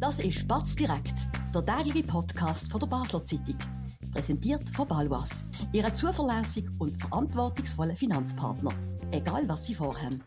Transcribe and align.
Das 0.00 0.20
ist 0.20 0.46
Batz 0.46 0.76
direkt, 0.76 1.14
der 1.52 1.66
tägliche 1.66 2.06
Podcast 2.06 2.70
von 2.70 2.78
der 2.78 2.86
Basler 2.86 3.24
Zeitung. 3.24 3.58
Präsentiert 4.12 4.62
von 4.70 4.86
Balwas, 4.86 5.44
Ihrem 5.72 5.92
zuverlässigen 5.92 6.72
und 6.78 6.96
verantwortungsvollen 6.96 7.96
Finanzpartner. 7.96 8.70
Egal 9.10 9.48
was 9.48 9.66
Sie 9.66 9.74
vorhaben. 9.74 10.22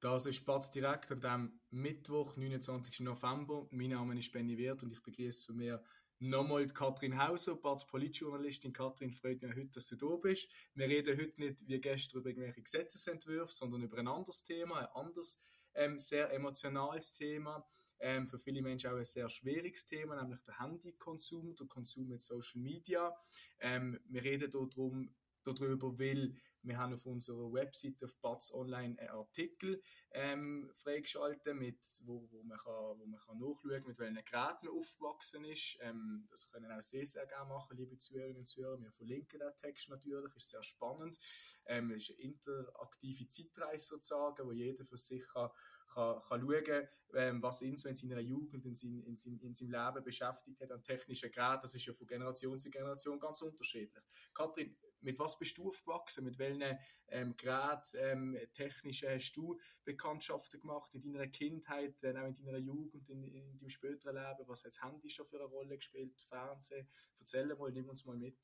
Das 0.00 0.26
ist 0.26 0.44
Batz 0.44 0.72
direkt 0.72 1.12
an 1.12 1.20
dem 1.20 1.60
Mittwoch, 1.70 2.36
29. 2.36 3.00
November. 3.00 3.68
Mein 3.70 3.90
Name 3.90 4.18
ist 4.18 4.32
Benny 4.32 4.58
Wirth 4.58 4.82
und 4.82 4.92
ich 4.92 5.04
begrüße 5.04 5.46
zu 5.46 5.54
mir 5.54 5.80
nochmal 6.22 6.66
Katrin 6.68 7.18
Hauser, 7.18 7.56
Batz 7.56 7.84
Politjournalistin. 7.84 8.72
Katrin, 8.72 9.10
freut 9.10 9.42
mich 9.42 9.56
heute, 9.56 9.70
dass 9.74 9.88
du 9.88 9.96
da 9.96 10.16
bist. 10.16 10.48
Wir 10.74 10.88
reden 10.88 11.18
heute 11.18 11.40
nicht 11.40 11.66
wie 11.66 11.80
gestern 11.80 12.20
über 12.20 12.30
irgendwelche 12.30 12.62
Gesetzesentwürfe, 12.62 13.52
sondern 13.52 13.82
über 13.82 13.98
ein 13.98 14.06
anderes 14.06 14.44
Thema, 14.44 14.78
ein 14.78 14.86
anderes 14.94 15.42
ähm, 15.74 15.98
sehr 15.98 16.32
emotionales 16.32 17.14
Thema. 17.14 17.66
Ähm, 17.98 18.28
für 18.28 18.38
viele 18.38 18.62
Menschen 18.62 18.90
auch 18.90 18.96
ein 18.96 19.04
sehr 19.04 19.28
schwieriges 19.28 19.84
Thema, 19.86 20.20
nämlich 20.20 20.40
der 20.42 20.58
Handykonsum, 20.60 21.56
der 21.56 21.66
Konsum 21.66 22.08
mit 22.08 22.22
Social 22.22 22.60
Media. 22.60 23.14
Ähm, 23.58 23.98
wir 24.08 24.22
reden 24.22 24.50
hier 24.50 24.66
darum, 24.68 25.12
darüber, 25.44 25.98
weil 25.98 26.34
wir 26.64 26.78
haben 26.78 26.94
auf 26.94 27.04
unserer 27.06 27.52
Website 27.52 28.02
auf 28.04 28.16
Batz 28.20 28.52
Online 28.52 28.96
einen 28.98 29.10
Artikel 29.10 29.82
ähm, 30.12 30.70
freigeschaltet, 30.76 31.56
mit, 31.56 31.78
wo, 32.04 32.28
wo, 32.30 32.42
man 32.44 32.58
kann, 32.58 32.98
wo 32.98 33.06
man 33.06 33.20
kann 33.20 33.38
nachschauen 33.38 33.84
mit 33.86 33.98
welchen 33.98 34.24
Geräten 34.24 34.66
man 34.66 34.78
aufgewachsen 34.78 35.44
ist. 35.44 35.76
Ähm, 35.80 36.26
das 36.30 36.48
können 36.48 36.70
auch 36.70 36.82
sehr, 36.82 37.04
sehr 37.04 37.26
gerne 37.26 37.48
machen, 37.48 37.76
liebe 37.76 37.98
Zuhörerinnen 37.98 38.38
und 38.38 38.48
Zuhörer. 38.48 38.80
Wir 38.80 38.92
verlinken 38.92 39.40
den 39.40 39.52
Text 39.60 39.88
natürlich, 39.88 40.34
ist 40.36 40.50
sehr 40.50 40.62
spannend. 40.62 41.18
Ähm, 41.66 41.90
es 41.90 42.08
ist 42.08 42.18
eine 42.18 42.28
interaktive 42.28 43.26
Zeitreise 43.28 43.86
sozusagen, 43.86 44.46
wo 44.46 44.52
jeder 44.52 44.84
für 44.84 44.96
sich 44.96 45.26
kann, 45.32 45.50
kann, 45.92 46.22
kann 46.22 46.40
schauen, 46.40 46.88
ähm, 47.14 47.42
was 47.42 47.62
ihn 47.62 47.76
so 47.76 47.88
in 47.88 47.96
seiner 47.96 48.20
Jugend, 48.20 48.64
in, 48.64 48.74
sein, 48.74 49.02
in, 49.02 49.16
sein, 49.16 49.38
in 49.40 49.54
seinem 49.54 49.70
Leben 49.70 50.04
beschäftigt 50.04 50.60
hat 50.60 50.70
an 50.70 50.82
technischen 50.82 51.30
Geräten. 51.30 51.62
Das 51.62 51.74
ist 51.74 51.86
ja 51.86 51.92
von 51.92 52.06
Generation 52.06 52.58
zu 52.58 52.70
Generation 52.70 53.20
ganz 53.20 53.42
unterschiedlich. 53.42 54.02
Kathrin, 54.34 54.76
mit 55.00 55.18
was 55.18 55.38
bist 55.38 55.58
du 55.58 55.68
aufgewachsen? 55.68 56.24
Mit 56.24 56.38
welchen 56.38 56.78
ähm, 57.08 57.36
Geräten, 57.36 57.98
ähm, 57.98 58.38
technischen 58.52 59.10
hast 59.10 59.32
du 59.32 59.58
Bekanntschaften 59.84 60.60
gemacht 60.60 60.94
in 60.94 61.12
deiner 61.12 61.28
Kindheit, 61.28 62.02
äh, 62.02 62.16
auch 62.16 62.38
in 62.38 62.44
deiner 62.44 62.58
Jugend, 62.58 63.08
in, 63.08 63.24
in 63.24 63.58
deinem 63.58 63.68
späteren 63.68 64.14
Leben? 64.14 64.48
Was 64.48 64.64
hat 64.64 64.72
das 64.74 64.82
Handy 64.82 65.10
schon 65.10 65.26
für 65.26 65.36
eine 65.36 65.46
Rolle 65.46 65.76
gespielt? 65.76 66.20
Fernsehen? 66.28 66.88
Erzähl 67.18 67.54
mal, 67.56 67.72
nimm 67.72 67.88
uns 67.88 68.04
mal 68.04 68.16
mit. 68.16 68.38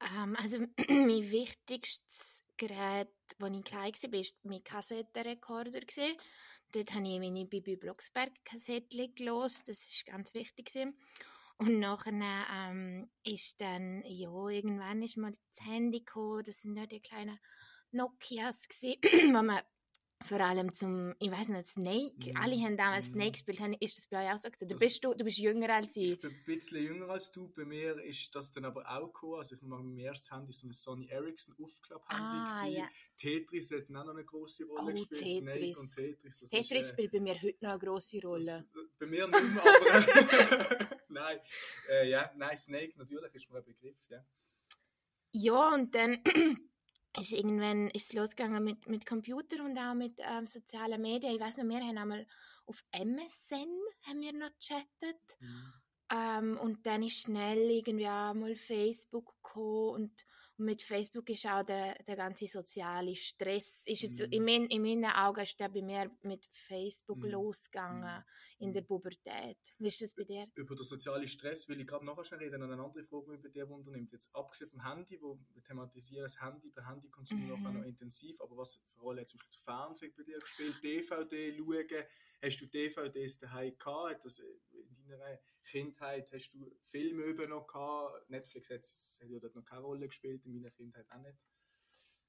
Ähm, 0.00 0.36
also, 0.36 0.58
mein 0.88 1.30
wichtigstes 1.30 2.44
Gerät, 2.58 3.08
als 3.40 3.56
ich 3.56 3.64
klein 3.64 3.92
war, 3.92 4.12
war 4.12 4.24
mein 4.42 4.64
Kassettenrekorder. 4.64 5.80
Dort 6.72 6.94
habe 6.94 7.08
ich 7.08 7.18
meine 7.18 7.46
Bibi 7.46 7.76
Blocksberg-Kassettchen 7.76 9.14
gelesen. 9.14 9.62
Das 9.66 10.04
war 10.06 10.12
ganz 10.12 10.34
wichtig. 10.34 10.70
Und 11.56 11.78
nachher 11.80 12.46
ähm, 12.54 13.10
ist 13.24 13.60
dann, 13.60 14.02
ja, 14.04 14.30
irgendwann 14.48 15.02
ist 15.02 15.16
mal 15.16 15.32
das 15.32 15.66
Handy 15.66 16.00
gekommen, 16.00 16.44
das 16.44 16.60
sind 16.60 16.76
ja 16.76 16.86
die 16.86 17.00
kleinen 17.00 17.38
Nokias 17.90 18.68
wo 18.82 19.42
man 19.42 19.62
vor 20.24 20.40
allem 20.40 20.72
zum, 20.72 21.14
ich 21.20 21.30
weiß 21.30 21.50
nicht, 21.50 21.68
Snake, 21.68 22.32
mm. 22.32 22.36
alle 22.42 22.56
haben 22.56 22.76
damals 22.76 23.08
mm. 23.08 23.12
Snake 23.12 23.32
gespielt, 23.32 23.60
ist 23.80 23.98
das 23.98 24.06
bei 24.06 24.24
euch 24.24 24.34
auch 24.34 24.38
so 24.38 24.48
gewesen? 24.48 24.68
Du, 24.68 24.76
bist, 24.76 25.04
du, 25.04 25.14
du 25.14 25.24
bist 25.24 25.38
jünger 25.38 25.72
als 25.72 25.96
ich. 25.96 26.12
Ich 26.12 26.20
bin 26.20 26.30
ein 26.30 26.44
bisschen 26.44 26.82
jünger 26.82 27.08
als 27.10 27.30
du, 27.30 27.48
bei 27.48 27.64
mir 27.64 28.02
ist 28.02 28.34
das 28.34 28.50
dann 28.52 28.64
aber 28.64 28.88
auch 28.88 29.06
gekommen, 29.06 29.36
also 29.36 29.54
ich 29.54 29.62
meine, 29.62 29.82
mein 29.82 29.98
erstes 29.98 30.30
Handy 30.32 30.52
so 30.52 30.66
ein 30.66 30.72
Sony 30.72 31.06
Ericsson 31.08 31.54
Aufklapp-Handy 31.62 32.50
ah, 32.50 32.66
ja. 32.66 32.88
Tetris 33.16 33.70
hat 33.70 33.84
auch 33.84 34.04
noch 34.04 34.08
eine 34.08 34.24
grosse 34.24 34.64
Rolle 34.64 34.94
oh, 34.98 35.06
gespielt, 35.06 35.44
Tetris. 35.46 35.76
Snake 35.76 35.78
und 35.78 35.94
Tetris. 35.94 36.40
Das 36.40 36.50
Tetris 36.50 36.70
ist, 36.70 36.90
äh, 36.90 36.92
spielt 36.92 37.12
bei 37.12 37.20
mir 37.20 37.40
heute 37.40 37.64
noch 37.64 37.70
eine 37.70 37.78
grosse 37.78 38.20
Rolle. 38.20 38.66
Das, 38.74 38.84
bei 38.98 39.06
mir 39.06 39.28
nicht 39.28 39.54
mehr, 39.54 39.62
aber 39.62 40.98
nein, 41.08 41.38
äh, 41.90 42.10
ja, 42.10 42.30
nein, 42.36 42.56
Snake 42.56 42.94
natürlich 42.96 43.34
ist 43.34 43.50
mir 43.50 43.58
ein 43.58 43.64
Begriff, 43.64 43.96
ja. 44.08 44.24
Ja, 45.32 45.74
und 45.74 45.94
dann 45.94 46.22
ist 47.20 47.32
irgendwann 47.32 47.88
ist 47.88 48.12
losgegangen 48.12 48.62
mit, 48.62 48.86
mit 48.88 49.06
Computer 49.06 49.64
und 49.64 49.78
auch 49.78 49.94
mit 49.94 50.18
ähm, 50.18 50.46
sozialen 50.46 51.00
Medien. 51.00 51.34
Ich 51.34 51.40
weiß 51.40 51.58
noch, 51.58 51.64
wir 51.64 51.80
haben 51.80 51.98
einmal 51.98 52.26
auf 52.66 52.84
MSN 52.92 53.68
haben 54.06 54.20
wir 54.20 54.32
noch 54.32 54.50
gechattet. 54.58 55.20
Mhm. 55.40 55.72
Ähm, 56.10 56.58
und 56.58 56.86
dann 56.86 57.02
ist 57.02 57.20
schnell 57.20 57.70
irgendwie 57.70 58.08
auch 58.08 58.34
mal 58.34 58.56
Facebook 58.56 59.34
gekommen 59.42 59.94
und 59.94 60.26
und 60.58 60.64
mit 60.64 60.82
Facebook 60.82 61.30
ist 61.30 61.46
auch 61.46 61.62
der, 61.62 61.94
der 62.06 62.16
ganze 62.16 62.46
soziale 62.46 63.14
Stress, 63.14 63.82
ist 63.86 64.02
jetzt, 64.02 64.20
mm. 64.20 64.32
in, 64.32 64.44
mein, 64.44 64.66
in 64.66 64.82
meinen 64.82 65.04
Augen 65.04 65.40
ist 65.40 65.58
der 65.60 65.68
bei 65.68 65.82
mir 65.82 66.10
mit 66.22 66.44
Facebook 66.50 67.18
mm. 67.18 67.26
losgegangen 67.26 68.24
mm. 68.58 68.62
in 68.64 68.72
der 68.72 68.82
Pubertät. 68.82 69.58
Wie 69.78 69.86
ist 69.86 70.02
das 70.02 70.14
bei 70.14 70.24
dir? 70.24 70.46
Über 70.54 70.74
den 70.74 70.84
sozialen 70.84 71.28
Stress 71.28 71.68
will 71.68 71.80
ich 71.80 71.86
gerade 71.86 72.04
nachher 72.04 72.24
schon 72.24 72.38
reden, 72.38 72.62
eine 72.62 72.82
andere 72.82 73.04
Frage, 73.04 73.36
die 73.36 73.42
bei 73.42 73.48
dir 73.50 73.70
unternimmt. 73.70 74.12
Jetzt 74.12 74.34
abgesehen 74.34 74.68
vom 74.70 74.84
Handy, 74.84 75.20
wo 75.22 75.38
wir 75.52 75.62
thematisieren 75.62 76.24
das 76.24 76.40
Handy, 76.40 76.72
der 76.72 76.88
Handykonsum 76.88 77.46
mm. 77.46 77.48
noch, 77.48 77.72
noch 77.72 77.84
intensiv, 77.84 78.40
aber 78.40 78.56
was 78.56 78.74
für 78.74 78.82
eine 78.94 79.02
Rolle 79.02 79.20
hat 79.20 79.28
zum 79.28 79.38
Beispiel 79.38 79.60
Fernsehen 79.64 80.12
bei 80.16 80.24
dir 80.24 80.38
gespielt, 80.38 80.82
DVD 80.82 81.56
schauen, 81.56 82.04
Hast 82.40 82.60
du 82.60 82.66
DVDs 82.66 83.38
daheim 83.40 83.76
gehabt? 83.76 84.24
Das 84.24 84.38
in 84.38 84.77
deiner 85.08 85.38
Kindheit 85.64 86.30
hast 86.32 86.50
du 86.54 86.78
Filme 86.90 87.22
über 87.24 87.46
noch 87.46 87.66
gehabt? 87.66 88.28
Netflix 88.30 88.70
hat, 88.70 88.86
ja 89.28 89.38
dort 89.38 89.54
noch 89.54 89.64
keine 89.64 89.82
Rolle 89.82 90.08
gespielt, 90.08 90.44
in 90.44 90.54
meiner 90.54 90.70
Kindheit 90.70 91.10
auch 91.10 91.22
nicht. 91.22 91.38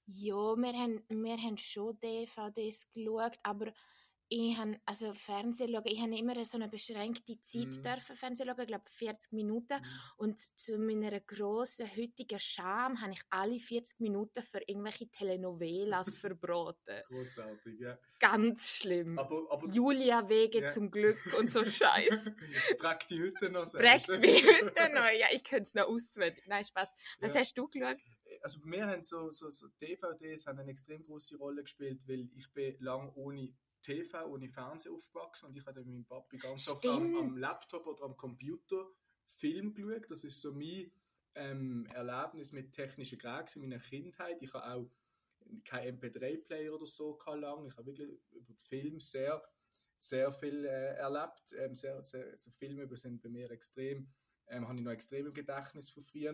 Ja, 0.05 0.55
wir 0.55 0.73
haben, 0.73 1.03
wir 1.09 1.37
haben 1.37 1.57
schon 1.57 1.99
DVDs 1.99 2.89
geschaut, 2.91 3.37
aber 3.43 3.71
ich 4.31 4.57
habe, 4.57 4.79
also 4.85 5.13
Fernsehen 5.13 5.71
schauen, 5.71 5.83
ich 5.85 5.99
habe 5.99 6.15
immer 6.15 6.45
so 6.45 6.57
eine 6.57 6.69
beschränkte 6.69 7.41
Zeit 7.41 7.77
mm. 7.77 7.81
dürfen 7.81 8.15
Fernsehen 8.15 8.47
schauen, 8.47 8.59
ich 8.61 8.67
glaube 8.67 8.83
40 8.87 9.33
Minuten. 9.33 9.73
Mm. 9.73 9.85
Und 10.17 10.37
zu 10.37 10.77
meiner 10.77 11.19
grossen 11.19 11.89
heutigen 11.97 12.39
Scham 12.39 13.01
habe 13.01 13.13
ich 13.13 13.21
alle 13.31 13.59
40 13.59 13.99
Minuten 13.99 14.43
für 14.43 14.61
irgendwelche 14.67 15.09
Telenovelas 15.09 16.15
verbraten. 16.17 17.01
Großartig, 17.07 17.79
ja. 17.79 17.97
Ganz 18.19 18.69
schlimm. 18.69 19.17
Aber, 19.17 19.47
aber 19.49 19.67
Julia 19.67 20.29
Wege 20.29 20.61
ja. 20.61 20.71
zum 20.71 20.91
Glück 20.91 21.17
und 21.39 21.49
so 21.49 21.65
Scheiß. 21.65 22.31
Prägt 22.77 23.09
die 23.09 23.23
heute 23.23 23.49
noch? 23.49 23.71
Prägt 23.71 24.09
mich 24.09 24.43
heute 24.45 24.93
noch, 24.93 25.09
ja, 25.09 25.27
ich 25.33 25.43
könnte 25.43 25.63
es 25.63 25.73
noch 25.73 25.87
auswendig. 25.87 26.43
Nein, 26.47 26.63
Spaß. 26.63 26.93
Was 27.19 27.33
ja. 27.33 27.39
hast 27.39 27.57
du 27.57 27.67
geschaut? 27.67 27.97
Also 28.43 28.61
bei 28.61 28.67
mir 28.67 28.85
haben 28.85 29.03
so, 29.03 29.31
so, 29.31 29.49
so 29.49 29.67
DVDs 29.81 30.45
haben 30.45 30.59
eine 30.59 30.69
extrem 30.69 31.03
große 31.03 31.35
Rolle 31.37 31.63
gespielt, 31.63 31.99
weil 32.07 32.29
ich 32.35 32.51
bin 32.53 32.75
lang 32.79 33.11
ohne 33.15 33.53
TV 33.81 34.25
ohne 34.27 34.49
Fernsehen 34.49 34.93
aufgewachsen 34.93 35.47
und 35.47 35.57
ich 35.57 35.65
habe 35.65 35.79
mit 35.79 35.87
meinem 35.87 36.05
Papi 36.05 36.37
ganz 36.37 36.63
Stimmt. 36.63 36.77
oft 36.77 36.85
am, 36.85 37.15
am, 37.15 37.37
Laptop 37.37 37.87
oder 37.87 38.03
am 38.03 38.17
Computer 38.17 38.87
Film 39.35 39.73
geschaut. 39.73 40.09
Das 40.09 40.23
ist 40.23 40.41
so 40.41 40.53
mein 40.53 40.91
ähm, 41.35 41.85
Erlebnis 41.93 42.51
mit 42.51 42.73
technischen 42.73 43.17
Geräten 43.17 43.61
in 43.63 43.69
meiner 43.69 43.81
Kindheit. 43.81 44.41
Ich 44.41 44.53
habe 44.53 44.65
auch 44.65 44.91
kein 45.65 45.99
MP3-Player 45.99 46.73
oder 46.73 46.85
so 46.85 47.17
lang. 47.35 47.65
Ich 47.65 47.77
habe 47.77 47.87
wirklich 47.87 48.09
über 48.31 48.53
Film 48.55 48.99
sehr, 48.99 49.41
sehr 49.97 50.31
viel 50.33 50.65
äh, 50.65 50.95
erlebt. 50.95 51.53
Ähm, 51.57 51.73
sehr, 51.73 52.01
sehr, 52.03 52.37
so 52.37 52.51
Filme 52.51 52.87
sind 52.97 53.21
bei 53.21 53.29
mir 53.29 53.49
extrem, 53.51 54.11
ähm, 54.47 54.67
habe 54.67 54.77
ich 54.77 54.83
noch 54.83 54.91
extrem 54.91 55.27
im 55.27 55.33
Gedächtnis 55.33 55.89
von 55.89 56.03
früher. 56.03 56.33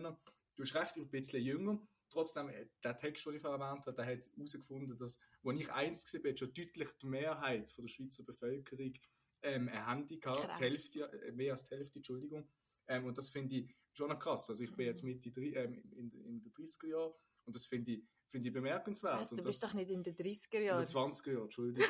Du 0.54 0.62
hast 0.62 0.74
recht, 0.74 0.96
ich 0.96 1.08
bin 1.08 1.20
ein 1.20 1.22
bisschen 1.22 1.42
jünger 1.42 1.86
trotzdem, 2.16 2.48
äh, 2.48 2.66
der 2.82 2.98
Text, 2.98 3.26
den 3.26 3.34
ich 3.34 3.42
vorher 3.42 3.60
erwähnt 3.60 3.86
habe, 3.86 3.96
der 3.96 4.06
hat 4.06 4.30
herausgefunden, 4.34 4.96
dass, 4.96 5.18
als 5.44 5.60
ich 5.60 5.72
eins 5.72 6.14
war, 6.14 6.36
schon 6.36 6.54
deutlich 6.54 6.88
die 7.02 7.06
Mehrheit 7.06 7.70
von 7.70 7.82
der 7.82 7.88
Schweizer 7.88 8.24
Bevölkerung 8.24 8.94
ähm, 9.42 9.68
ein 9.68 9.86
Handy 9.86 10.18
hatte, 10.24 10.62
Hälfte, 10.62 11.04
äh, 11.26 11.32
mehr 11.32 11.52
als 11.52 11.64
die 11.64 11.76
Hälfte, 11.76 11.98
Entschuldigung. 11.98 12.48
Ähm, 12.88 13.04
und 13.04 13.18
das 13.18 13.28
finde 13.28 13.56
ich 13.56 13.76
schon 13.92 14.08
noch 14.08 14.18
krass. 14.18 14.48
Also 14.48 14.64
ich 14.64 14.74
bin 14.74 14.86
jetzt 14.86 15.02
Mitte 15.02 15.28
ähm, 15.28 15.82
in, 15.92 16.10
in 16.12 16.42
den 16.42 16.52
30er 16.52 16.88
Jahren 16.88 17.12
und 17.44 17.54
das 17.54 17.66
finde 17.66 17.92
ich, 17.92 18.04
find 18.30 18.46
ich 18.46 18.52
bemerkenswert. 18.52 19.20
Was, 19.20 19.30
du 19.30 19.42
bist 19.42 19.62
doch 19.62 19.74
nicht 19.74 19.90
in 19.90 20.02
den 20.02 20.14
30er 20.14 20.60
Jahren. 20.60 20.80
In 20.80 20.86
den 20.86 20.94
20er 20.94 21.32
Jahren, 21.32 21.42
Entschuldigung. 21.44 21.84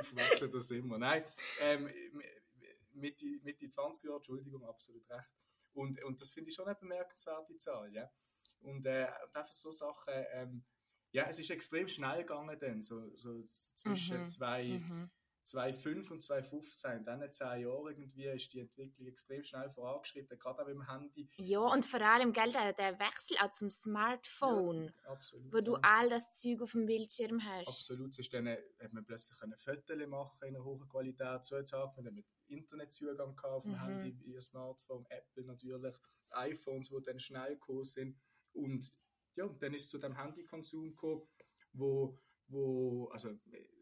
ich 0.00 0.06
verwechsel 0.06 0.50
das 0.50 0.70
immer. 0.70 0.98
Nein, 0.98 1.24
ähm, 1.60 1.90
Mitte, 2.92 3.26
Mitte 3.42 3.66
20er 3.66 4.06
Jahre, 4.06 4.16
Entschuldigung, 4.16 4.64
absolut 4.64 5.08
recht. 5.10 5.28
Und, 5.72 6.02
und 6.04 6.20
das 6.20 6.30
finde 6.30 6.50
ich 6.50 6.56
schon 6.56 6.66
eine 6.66 6.76
bemerkenswerte 6.76 7.56
Zahl. 7.56 7.92
Ja? 7.94 8.10
Und, 8.60 8.86
äh, 8.86 9.08
und 9.24 9.36
einfach 9.36 9.52
so 9.52 9.70
Sachen, 9.70 10.12
ähm, 10.32 10.64
ja, 11.12 11.26
es 11.28 11.38
ist 11.38 11.50
extrem 11.50 11.88
schnell 11.88 12.18
gegangen 12.18 12.56
dann, 12.60 12.82
so, 12.82 13.14
so 13.16 13.42
zwischen 13.74 14.22
mhm. 14.22 14.28
zwei, 14.28 14.64
mhm. 14.64 15.10
2005 15.44 16.10
und 16.10 16.22
2015, 16.22 16.90
in 16.92 17.04
diesen 17.04 17.32
zehn 17.32 17.62
Jahren 17.62 17.88
irgendwie, 17.88 18.26
ist 18.26 18.52
die 18.52 18.60
Entwicklung 18.60 19.08
extrem 19.08 19.42
schnell 19.42 19.70
vorangeschritten, 19.70 20.38
gerade 20.38 20.62
auch 20.62 20.66
dem 20.66 20.86
Handy. 20.86 21.28
Ja, 21.36 21.60
das 21.62 21.74
und 21.74 21.84
vor 21.84 22.00
allem, 22.00 22.32
gell, 22.32 22.52
der, 22.52 22.72
der 22.72 22.98
Wechsel 23.00 23.36
auch 23.38 23.50
zum 23.50 23.70
Smartphone, 23.70 24.92
ja, 25.04 25.10
absolut, 25.10 25.52
wo 25.52 25.60
du 25.60 25.76
all 25.82 26.08
das 26.08 26.32
Zeug 26.38 26.62
auf 26.62 26.72
dem 26.72 26.86
Bildschirm 26.86 27.42
hast. 27.44 27.68
Absolut, 27.68 28.16
es 28.16 28.28
dann, 28.28 28.48
hat 28.48 28.92
man 28.92 29.04
plötzlich 29.04 29.36
Fotos 29.56 30.06
machen 30.06 30.38
in 30.42 30.54
einer 30.54 30.64
hohen 30.64 30.88
Qualität, 30.88 31.44
so 31.44 31.56
hat 31.56 31.96
man 31.96 32.14
mit 32.14 32.26
Internetzugang 32.46 33.36
auf 33.42 33.62
dem 33.62 33.72
mhm. 33.72 33.80
Handy, 33.80 34.18
via 34.20 34.40
Smartphone, 34.40 35.06
Apple 35.08 35.44
natürlich, 35.44 35.96
iPhones, 36.30 36.90
die 36.90 37.02
dann 37.02 37.18
schnell 37.18 37.54
gekommen 37.54 37.84
sind. 37.84 38.20
Und 38.52 38.92
ja, 39.36 39.48
dann 39.48 39.74
ist 39.74 39.84
es 39.84 39.90
zu 39.90 39.98
dem 39.98 40.16
Handykonsum 40.16 40.90
gekommen, 40.90 41.22
wo, 41.72 42.18
wo 42.48 43.08
also 43.08 43.30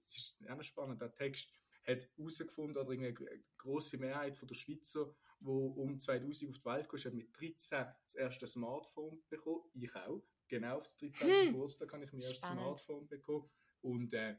das 0.04 0.16
ist 0.16 0.36
auch 0.48 0.62
spannend, 0.62 1.00
der 1.00 1.12
Text 1.12 1.52
hat 1.86 2.08
herausgefunden, 2.16 2.82
oder 2.82 2.92
eine 2.92 3.14
grosse 3.56 3.98
Mehrheit 3.98 4.36
von 4.36 4.48
der 4.48 4.54
Schweizer, 4.54 5.14
die 5.40 5.46
um 5.46 5.98
2000 5.98 6.50
auf 6.50 6.58
die 6.58 6.64
Welt 6.64 6.88
kam, 6.88 7.00
hat 7.00 7.14
mit 7.14 7.40
13 7.40 7.86
das 8.04 8.14
erste 8.14 8.46
Smartphone 8.46 9.22
bekommen. 9.28 9.64
Ich 9.74 9.94
auch. 9.94 10.22
Genau, 10.48 10.78
auf 10.78 10.88
der 10.96 11.10
13. 11.10 11.28
Hm. 11.28 11.52
Geburtstag 11.52 11.92
habe 11.92 12.04
ich 12.04 12.12
mein 12.12 12.22
erstes 12.22 12.48
Smartphone 12.48 13.06
bekommen. 13.08 13.50
Und 13.82 14.12
äh, 14.14 14.36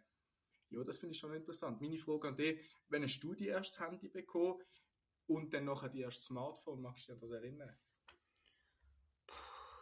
ja, 0.70 0.84
das 0.84 0.98
finde 0.98 1.14
ich 1.14 1.20
schon 1.20 1.34
interessant. 1.34 1.82
Meine 1.82 1.98
Frage 1.98 2.28
an 2.28 2.38
dich, 2.38 2.60
wenn 2.90 3.04
hast 3.04 3.20
du 3.20 3.34
dein 3.34 3.48
erstes 3.48 3.80
Handy 3.80 4.10
bekommen 4.10 4.62
und 5.28 5.54
dann 5.54 5.66
nachher 5.66 5.90
dein 5.90 6.02
erstes 6.02 6.26
Smartphone, 6.26 6.82
magst 6.82 7.08
du 7.08 7.14
dich 7.14 7.22
das 7.22 7.32
erinnern? 7.32 7.76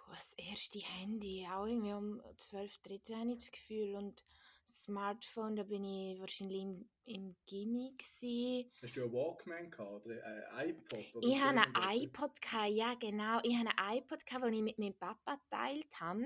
Das 0.10 0.34
erste 0.34 0.80
Handy, 0.80 1.48
auch 1.52 1.66
irgendwie 1.66 1.94
um 1.94 2.22
12, 2.38 2.78
13 2.80 3.20
habe 3.20 3.32
ich 3.32 3.38
das 3.38 3.52
Gefühl 3.52 3.96
und 3.96 4.24
Smartphone, 4.68 5.56
da 5.56 5.64
bin 5.64 5.84
ich 5.84 6.20
wahrscheinlich 6.20 6.62
im, 6.62 6.90
im 7.06 7.36
gewesen. 7.46 8.70
Hast 8.82 8.96
du 8.96 9.04
einen 9.04 9.14
Walkman 9.14 9.72
gehabt 9.72 10.06
oder 10.06 10.24
ein 10.26 10.70
iPod? 10.70 11.16
Oder 11.16 11.28
ich 11.28 11.42
habe 11.42 11.60
ein 11.60 11.98
iPod 12.02 12.42
gehabt, 12.42 12.72
ja 12.72 12.94
genau. 12.96 13.40
Ich 13.44 13.56
habe 13.56 13.70
ein 13.78 13.98
iPod 13.98 14.26
gehabt, 14.26 14.46
den 14.46 14.54
ich 14.54 14.62
mit 14.62 14.78
meinem 14.78 14.98
Papa 14.98 15.36
geteilt 15.36 16.00
habe. 16.00 16.26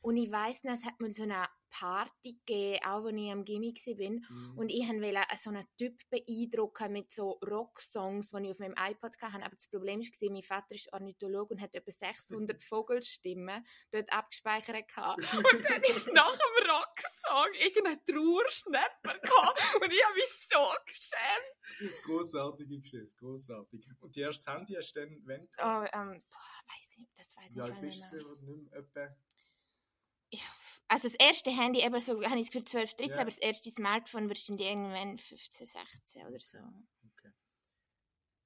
Und 0.00 0.16
ich 0.16 0.30
weiss 0.30 0.64
noch, 0.64 0.72
es 0.72 0.84
hat 0.84 1.00
mir 1.00 1.12
so 1.12 1.24
eine 1.24 1.48
Party 1.70 2.38
gegeben, 2.44 2.84
auch 2.84 3.04
als 3.04 3.16
ich 3.16 3.30
am 3.30 3.44
Gimmick 3.44 3.78
war. 3.86 4.10
Mhm. 4.10 4.58
Und 4.58 4.68
ich 4.70 4.88
wollte 4.88 5.36
so 5.36 5.50
einen 5.50 5.66
Typ 5.76 5.98
beeindrucken 6.10 6.92
mit 6.92 7.10
so 7.10 7.32
Rocksongs, 7.46 8.30
die 8.30 8.44
ich 8.44 8.50
auf 8.50 8.58
meinem 8.58 8.74
iPod 8.78 9.20
hatte. 9.20 9.44
Aber 9.44 9.54
das 9.54 9.68
Problem 9.68 10.00
war, 10.00 10.30
mein 10.30 10.42
Vater 10.42 10.74
ist 10.74 10.92
Ornithologe 10.92 11.54
und 11.54 11.60
hat 11.60 11.74
etwa 11.74 11.90
600 11.90 12.62
Vogelstimmen 12.62 13.64
dort 13.90 14.12
abgespeichert. 14.12 14.68
Und 14.78 15.64
dann 15.68 15.82
ist 15.82 16.12
nach 16.12 16.32
dem 16.32 16.70
Rocksong 16.70 17.52
irgendein 17.60 18.04
Trauerschnapper 18.04 19.18
gekommen. 19.18 19.82
Und 19.82 19.92
ich 19.92 20.04
habe 20.04 20.14
mich 20.14 20.48
so 20.50 20.58
geschämt. 20.86 22.02
Grossartige 22.04 22.78
Geschichte, 22.78 23.12
grossartig. 23.18 23.86
Und 24.00 24.16
die 24.16 24.20
erste 24.20 24.52
Handy 24.52 24.74
hast 24.74 24.92
du 24.94 25.00
dann 25.00 25.22
wann 25.24 25.48
Oh, 25.58 25.86
ähm, 25.92 26.22
boah, 26.30 26.38
weiss 26.66 26.96
ich, 26.96 27.08
das 27.14 27.36
weiß 27.36 27.50
ich 27.50 27.56
nicht 27.56 27.56
mehr. 27.56 27.66
Wie 27.66 27.72
alt 27.72 27.80
bist 27.80 28.12
du? 28.12 28.16
Nicht 28.16 28.70
mehr 28.70 28.80
etwa 28.80 29.00
ja, 29.00 29.16
also 30.88 31.08
das 31.08 31.14
erste 31.14 31.50
Handy 31.50 31.82
eben 31.82 32.00
so, 32.00 32.22
habe 32.24 32.40
ich 32.40 32.50
für 32.50 32.64
12, 32.64 32.94
13, 32.94 33.08
ja. 33.08 33.16
aber 33.16 33.26
das 33.26 33.38
erste 33.38 33.70
Smartphone 33.70 34.28
wahrscheinlich 34.28 34.66
irgendwann 34.66 35.18
15, 35.18 35.66
16 35.66 36.26
oder 36.26 36.40
so. 36.40 36.58
Okay. 36.58 37.32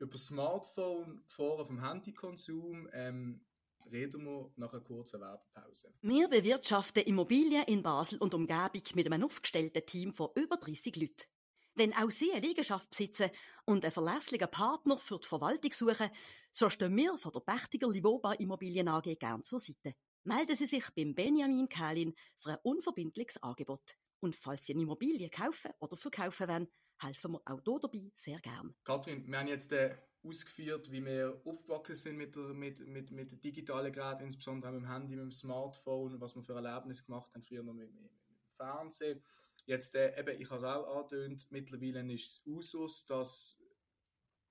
Über 0.00 0.18
Smartphone, 0.18 1.22
Gefahren 1.28 1.66
vom 1.66 1.80
Handykonsum, 1.80 2.88
ähm, 2.92 3.46
reden 3.90 4.24
wir 4.24 4.52
nach 4.56 4.72
einer 4.72 4.82
kurzen 4.82 5.20
Werbepause. 5.20 5.94
Wir 6.02 6.28
bewirtschaften 6.28 7.04
Immobilien 7.04 7.64
in 7.64 7.82
Basel 7.82 8.18
und 8.18 8.34
Umgebung 8.34 8.82
mit 8.94 9.06
einem 9.06 9.24
aufgestellten 9.24 9.86
Team 9.86 10.12
von 10.12 10.30
über 10.34 10.56
30 10.56 10.96
Leuten. 10.96 11.26
Wenn 11.74 11.94
auch 11.94 12.10
Sie 12.10 12.30
eine 12.32 12.46
Liegenschaft 12.46 12.90
besitzen 12.90 13.30
und 13.64 13.84
einen 13.84 13.92
verlässlichen 13.92 14.50
Partner 14.50 14.98
für 14.98 15.18
die 15.18 15.28
Verwaltung 15.28 15.72
suchen, 15.72 16.10
so 16.50 16.68
stehen 16.68 16.96
wir 16.96 17.16
von 17.16 17.32
der 17.32 17.40
Pächtiger 17.40 17.88
Livoba 17.88 18.34
Immobilien 18.34 18.88
AG 18.88 19.16
gern 19.18 19.42
zur 19.42 19.60
Seite 19.60 19.94
melden 20.24 20.56
Sie 20.56 20.66
sich 20.66 20.84
beim 20.94 21.14
Benjamin 21.14 21.68
Kählin 21.68 22.14
für 22.36 22.50
ein 22.50 22.58
unverbindliches 22.62 23.42
Angebot. 23.42 23.96
Und 24.20 24.36
falls 24.36 24.66
Sie 24.66 24.72
eine 24.72 24.82
Immobilie 24.82 25.28
kaufen 25.30 25.72
oder 25.80 25.96
verkaufen 25.96 26.48
wollen, 26.48 26.68
helfen 26.98 27.32
wir 27.32 27.42
auch 27.44 27.60
hier 27.64 27.78
dabei 27.80 28.10
sehr 28.14 28.38
gern. 28.40 28.74
Kathrin, 28.84 29.26
wir 29.26 29.38
haben 29.38 29.48
jetzt 29.48 29.72
äh, 29.72 29.96
ausgeführt, 30.24 30.90
wie 30.92 31.04
wir 31.04 31.42
aufgewachsen 31.44 31.96
sind 31.96 32.16
mit, 32.16 32.36
der, 32.36 32.54
mit, 32.54 32.86
mit, 32.86 33.10
mit 33.10 33.44
digitalen 33.44 33.92
Geräten, 33.92 34.24
insbesondere 34.24 34.72
mit 34.72 34.82
dem 34.82 34.88
Handy, 34.88 35.16
mit 35.16 35.24
dem 35.24 35.32
Smartphone, 35.32 36.20
was 36.20 36.36
wir 36.36 36.42
für 36.42 36.54
Erlebnisse 36.54 37.04
gemacht 37.04 37.34
haben, 37.34 37.42
früher 37.42 37.64
noch 37.64 37.74
mit, 37.74 37.92
mit, 37.94 38.02
mit 38.02 38.38
dem 38.38 38.56
Fernsehen. 38.56 39.22
Jetzt, 39.66 39.94
äh, 39.96 40.18
eben, 40.18 40.40
ich 40.40 40.48
habe 40.50 40.58
es 40.58 40.64
auch 40.64 40.96
angetönt, 40.96 41.46
mittlerweile 41.50 42.12
ist 42.12 42.26
es 42.26 42.46
Usus, 42.46 43.06
dass 43.06 43.58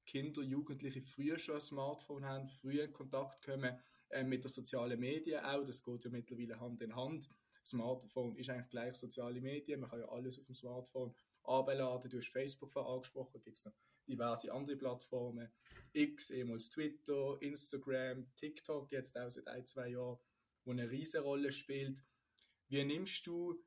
Kinder, 0.05 0.41
Jugendliche 0.41 1.01
früher 1.01 1.39
schon 1.39 1.55
ein 1.55 1.61
Smartphone 1.61 2.25
haben, 2.25 2.49
früher 2.49 2.83
in 2.83 2.93
Kontakt 2.93 3.45
kommen 3.45 3.79
äh, 4.11 4.23
mit 4.23 4.43
den 4.43 4.49
sozialen 4.49 4.99
Medien 4.99 5.43
auch. 5.43 5.63
Das 5.63 5.83
geht 5.83 6.03
ja 6.03 6.09
mittlerweile 6.09 6.59
Hand 6.59 6.81
in 6.81 6.95
Hand. 6.95 7.29
Smartphone 7.65 8.35
ist 8.35 8.49
eigentlich 8.49 8.69
gleich 8.69 8.95
soziale 8.95 9.41
Medien. 9.41 9.79
Man 9.79 9.89
kann 9.89 9.99
ja 9.99 10.09
alles 10.09 10.39
auf 10.39 10.45
dem 10.45 10.55
Smartphone 10.55 11.13
abladen. 11.43 12.09
Du 12.09 12.17
hast 12.17 12.27
Facebook 12.27 12.75
angesprochen, 12.75 13.41
gibt 13.41 13.57
es 13.57 13.65
noch 13.65 13.73
diverse 14.07 14.51
andere 14.51 14.77
Plattformen. 14.77 15.49
X, 15.93 16.31
ehemals 16.31 16.69
Twitter, 16.69 17.37
Instagram, 17.41 18.27
TikTok, 18.35 18.91
jetzt 18.91 19.17
auch 19.17 19.29
seit 19.29 19.47
ein, 19.47 19.65
zwei 19.65 19.89
Jahren, 19.89 20.17
wo 20.65 20.71
eine 20.71 20.89
riesige 20.89 21.23
Rolle 21.23 21.51
spielt. 21.51 22.03
Wie 22.69 22.83
nimmst 22.83 23.25
du 23.27 23.63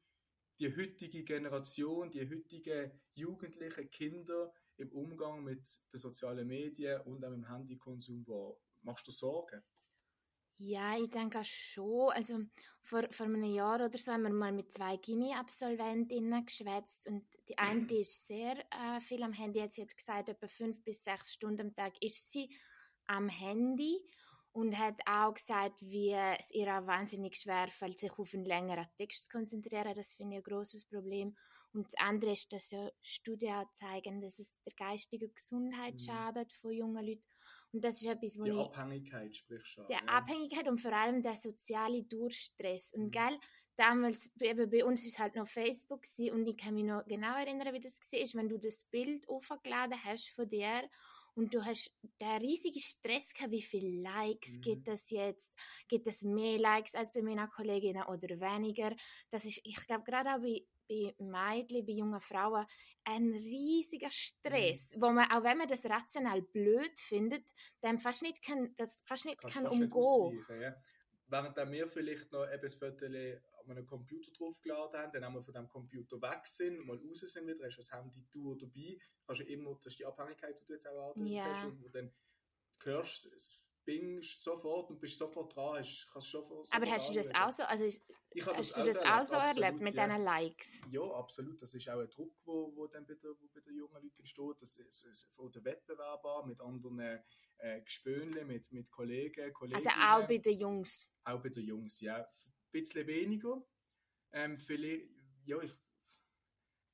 die 0.59 0.75
heutige 0.75 1.25
Generation, 1.25 2.11
die 2.11 2.29
heutigen 2.29 2.93
jugendlichen 3.15 3.91
Kinder 3.91 4.53
im 4.77 4.91
Umgang 4.93 5.45
mit 5.45 5.81
den 5.93 5.99
sozialen 5.99 6.47
Medien 6.47 7.01
und 7.03 7.25
auch 7.25 7.33
im 7.33 7.49
Handykonsum 7.49 8.27
wahr? 8.27 8.57
Machst 8.83 9.07
du 9.07 9.13
Sorgen? 9.13 9.63
Ja, 10.57 10.97
ich 10.97 11.11
denke 11.11 11.43
schon. 11.45 12.11
Also 12.13 12.39
vor, 12.83 13.03
vor 13.11 13.27
einem 13.27 13.45
Jahr 13.45 13.77
oder 13.77 13.99
so 13.99 14.13
haben 14.13 14.23
wir 14.23 14.31
mal 14.31 14.53
mit 14.53 14.73
zwei 14.73 14.97
Gimmi-Absolventinnen 14.97 16.45
geschwätzt 16.45 17.09
und 17.09 17.25
die 17.49 17.59
eine 17.59 17.87
die 17.87 18.01
ist 18.01 18.27
sehr 18.27 18.59
äh, 18.71 19.01
viel 19.01 19.23
am 19.23 19.33
Handy. 19.33 19.59
Jetzt 19.59 19.79
hat 19.79 19.97
gesagt, 19.97 20.29
etwa 20.29 20.47
fünf 20.47 20.83
bis 20.85 21.03
sechs 21.03 21.33
Stunden 21.33 21.69
am 21.69 21.75
Tag 21.75 21.95
ist 22.03 22.31
sie 22.31 22.51
am 23.07 23.29
Handy 23.29 24.01
und 24.53 24.79
hat 24.79 25.01
auch 25.07 25.35
gesagt, 25.35 25.83
wie 25.83 26.13
es 26.13 26.51
ihr 26.53 26.69
auch 26.69 26.87
wahnsinnig 26.87 27.37
schwer 27.37 27.69
fällt, 27.69 27.99
sich 27.99 28.13
auf 28.13 28.33
einen 28.35 28.45
längeren 28.45 28.87
Text 28.97 29.25
zu 29.25 29.31
konzentrieren. 29.31 29.95
Das 29.95 30.15
finde 30.15 30.37
ich 30.37 30.41
ein 30.41 30.51
großes 30.51 30.85
Problem. 30.85 31.35
Und 31.73 31.87
das 31.87 31.95
andere 31.99 32.33
ist, 32.33 32.53
dass 32.53 32.71
ja 32.71 32.89
Studien 33.03 33.65
zeigen, 33.73 34.21
dass 34.21 34.39
es 34.39 34.57
der 34.63 34.73
geistigen 34.75 35.35
Gesundheit 35.35 35.95
mhm. 35.95 35.99
schadet 35.99 36.53
von 36.53 36.71
jungen 36.71 37.05
Leuten. 37.05 37.34
Und 37.75 37.83
das 37.83 38.01
ist 38.01 38.07
etwas, 38.07 38.39
wo 38.39 38.45
die 38.45 38.51
ich... 38.51 38.57
Abhängigkeit 38.57 39.37
sprichst 39.37 39.79
du 39.79 39.85
Die 39.87 39.93
ja. 39.93 39.99
Abhängigkeit 40.07 40.69
und 40.69 40.81
vor 40.81 40.93
allem 40.93 41.23
der 41.23 41.35
soziale 41.35 42.05
Durchstress. 42.05 42.95
Und 42.95 43.07
mhm. 43.07 43.11
gell, 43.11 43.39
damals, 43.75 44.31
eben 44.41 44.71
bei 44.71 44.85
uns 44.85 45.05
ist 45.05 45.19
halt 45.19 45.35
noch 45.35 45.49
Facebook 45.49 46.03
und 46.33 46.47
ich 46.47 46.57
kann 46.57 46.75
mich 46.75 46.85
noch 46.85 47.05
genau 47.05 47.37
erinnern, 47.37 47.75
wie 47.75 47.81
das 47.81 47.99
war, 47.99 48.41
wenn 48.41 48.49
du 48.49 48.59
das 48.59 48.85
Bild 48.85 49.29
aufgeladen 49.29 49.99
hast 50.05 50.31
von 50.31 50.49
dir 50.49 50.89
und 51.35 51.53
du 51.53 51.65
hast 51.65 51.91
den 52.21 52.39
riesigen 52.41 52.81
Stress 52.81 53.35
gehabt, 53.35 53.51
wie 53.51 53.63
viele 53.63 54.03
Likes 54.03 54.53
mhm. 54.53 54.61
gibt 54.61 54.89
es 54.89 55.11
jetzt? 55.11 55.53
Gibt 55.89 56.07
es 56.07 56.23
mehr 56.23 56.59
Likes 56.59 56.95
als 56.95 57.13
bei 57.13 57.23
meinen 57.23 57.51
Kolleginnen 57.51 58.05
oder 58.05 58.41
weniger? 58.41 58.95
Das 59.31 59.45
ist, 59.45 59.61
ich 59.65 59.75
glaube, 59.87 60.05
gerade 60.05 60.31
auch 60.31 60.41
bei 60.41 60.65
bei 60.89 61.15
Mädchen, 61.19 61.87
bei 61.87 61.93
jungen 61.93 62.21
Frauen 62.21 62.67
ein 63.05 63.33
riesiger 63.33 64.11
Stress, 64.11 64.95
mhm. 64.97 65.03
wo 65.03 65.11
man, 65.11 65.31
auch 65.31 65.45
wenn 65.45 65.59
man 65.59 65.69
das 65.69 65.85
rational 65.85 66.43
blöd 66.43 66.99
findet, 66.99 67.45
dann 67.81 67.99
fast 67.99 68.23
nicht 68.23 68.43
kann, 68.43 68.75
das 68.77 69.01
fast 69.05 69.27
nicht 69.27 69.41
kann 69.43 69.67
umgehen. 69.67 70.37
Nicht 70.37 70.49
ja. 70.49 70.75
Während 71.27 71.57
wir 71.73 71.89
vielleicht 71.89 72.31
noch 72.33 72.47
das 72.61 72.75
Foto 72.75 73.07
an 73.07 73.71
einem 73.71 73.87
Computer 73.87 74.31
draufgeladen 74.33 75.01
haben, 75.01 75.13
dann 75.13 75.25
haben 75.25 75.35
wir 75.35 75.43
von 75.43 75.55
dem 75.55 75.69
Computer 75.69 76.21
weg 76.21 76.47
sind, 76.47 76.85
mal 76.87 76.97
raus 76.99 77.21
sind 77.21 77.47
wieder, 77.47 77.65
hast 77.65 77.77
du 77.77 77.81
das 77.81 77.93
Handy 77.93 78.25
du 78.31 78.55
dabei, 78.55 78.99
kannst 79.27 79.41
du 79.41 79.47
immer, 79.47 79.75
das 79.77 79.87
ist 79.87 79.99
die 79.99 80.07
Abhängigkeit, 80.07 80.61
die 80.61 80.67
du 80.67 80.73
jetzt 80.75 80.87
auch 80.87 81.15
ja. 81.17 81.67
wo 81.67 81.71
du 81.71 81.89
dann 81.89 82.13
hörst, 82.83 83.27
bingst 83.85 84.43
sofort 84.43 84.91
und 84.91 84.99
bist 84.99 85.19
sofort 85.19 85.55
dran, 85.55 85.79
hast, 85.79 86.09
kannst 86.13 86.31
sofort, 86.31 86.69
Aber 86.73 86.87
hast 86.91 87.11
du 87.11 87.15
das 87.15 87.29
auch 87.35 87.53
so, 87.53 87.63
also 87.65 87.85
ich 87.85 88.01
hast 88.47 88.59
das 88.59 88.73
du 88.73 88.85
das 88.85 88.97
auch 88.97 89.25
so 89.25 89.37
erlebt, 89.37 89.65
absolut, 89.65 89.81
mit 89.81 89.95
ja. 89.95 90.07
diesen 90.07 90.25
Likes? 90.25 90.81
Ja, 90.91 91.03
absolut, 91.03 91.63
das 91.63 91.75
ist 91.75 91.89
auch 91.89 92.01
ein 92.01 92.11
Druck, 92.11 92.35
wo, 92.45 92.75
wo 92.75 92.87
dann 92.87 93.07
bei, 93.07 93.15
der, 93.15 93.31
wo 93.31 93.49
bei 93.53 93.61
den 93.61 93.77
jungen 93.77 93.95
Leuten 93.95 94.19
entsteht, 94.19 94.61
das 94.61 94.77
ist, 94.79 95.05
ist 95.05 95.29
von 95.35 95.53
der 95.53 95.65
Wettbewerb 95.65 96.25
an, 96.25 96.49
mit 96.49 96.61
anderen 96.61 96.99
äh, 97.59 97.83
Gespönle, 97.83 98.45
mit, 98.45 98.71
mit 98.73 98.91
Kollegen, 98.91 99.53
Kollegen. 99.53 99.77
Also 99.77 99.91
auch 99.91 100.27
bei 100.27 100.39
den 100.39 100.59
Jungs? 100.59 101.11
Auch 101.25 101.41
bei 101.43 101.51
den 101.51 101.65
Jungs, 101.65 102.01
ja. 102.01 102.17
Ein 102.17 102.27
bisschen 102.73 103.07
weniger, 103.07 103.63
ähm, 104.33 104.59
vielleicht, 104.59 105.11
ja, 105.45 105.61
ich 105.61 105.77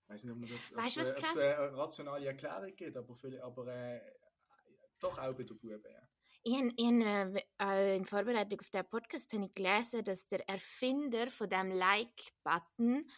weiß 0.08 0.24
nicht, 0.24 0.32
ob 0.32 0.38
man 0.38 0.50
das 0.50 0.74
weißt, 0.74 0.98
ob, 0.98 1.22
was 1.22 1.36
eine 1.36 1.76
rationale 1.76 2.26
Erklärung 2.26 2.74
gibt, 2.74 2.96
aber, 2.96 3.14
viel, 3.14 3.40
aber 3.40 3.66
äh, 3.68 4.00
doch 4.98 5.16
auch 5.18 5.34
bei 5.34 5.44
den 5.44 5.58
Buben, 5.58 5.82
ja. 5.90 6.09
Habe, 6.46 6.72
ich 6.76 7.46
äh, 7.60 7.96
in 7.96 8.04
Vorbereitung 8.06 8.60
auf 8.60 8.70
den 8.70 8.88
Podcast 8.88 9.32
habe 9.32 9.44
ich 9.44 9.54
gelesen, 9.54 10.04
dass 10.04 10.26
der 10.28 10.48
Erfinder 10.48 11.30
von 11.30 11.48
dem 11.48 11.70
Like-Button 11.70 13.10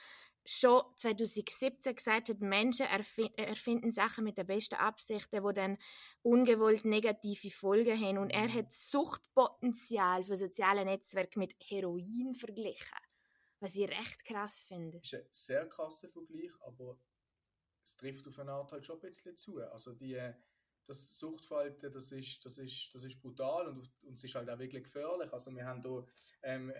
schon 0.45 0.83
2017 0.97 1.95
gesagt 1.95 2.29
hat, 2.29 2.41
Menschen 2.41 2.87
erfinden 2.87 3.91
Sachen 3.91 4.25
mit 4.25 4.38
der 4.38 4.45
besten 4.45 4.75
Absichten, 4.75 5.43
wo 5.43 5.52
dann 5.52 5.79
ungewollt 6.23 6.85
negative 6.85 7.50
Folgen 7.50 7.99
haben. 8.00 8.19
Und 8.19 8.31
er 8.31 8.49
mhm. 8.49 8.55
hat 8.55 8.73
Suchtpotenzial 8.73 10.25
für 10.25 10.37
soziale 10.37 10.85
Netzwerke 10.85 11.38
mit 11.38 11.55
Heroin 11.61 12.35
verglichen. 12.35 12.99
Was 13.61 13.76
ich 13.76 13.88
recht 13.88 14.25
krass 14.25 14.59
finde. 14.59 14.99
Das 14.99 15.12
ist 15.12 15.14
ein 15.14 15.26
sehr 15.31 15.69
krasser 15.69 16.09
Vergleich, 16.09 16.50
aber 16.67 16.99
es 17.85 17.97
trifft 17.97 18.26
auf 18.26 18.38
eine 18.41 18.50
Art 18.50 18.73
halt 18.73 18.85
schon 18.85 18.97
ein 18.97 19.02
bisschen 19.02 19.37
zu. 19.37 19.62
Also 19.62 19.93
die 19.93 20.19
das 20.86 21.18
Suchtverhalten, 21.18 21.92
das 21.92 22.12
ist, 22.12 22.44
das 22.44 22.58
ist, 22.58 22.90
das 22.94 23.04
ist 23.04 23.20
brutal 23.20 23.68
und, 23.68 23.90
und 24.02 24.14
es 24.14 24.24
ist 24.24 24.34
halt 24.34 24.50
auch 24.50 24.58
wirklich 24.58 24.84
gefährlich. 24.84 25.32
Also 25.32 25.54
wir 25.54 25.64
haben 25.64 25.82
da, 25.82 26.04
ähm, 26.42 26.70
äh, 26.70 26.74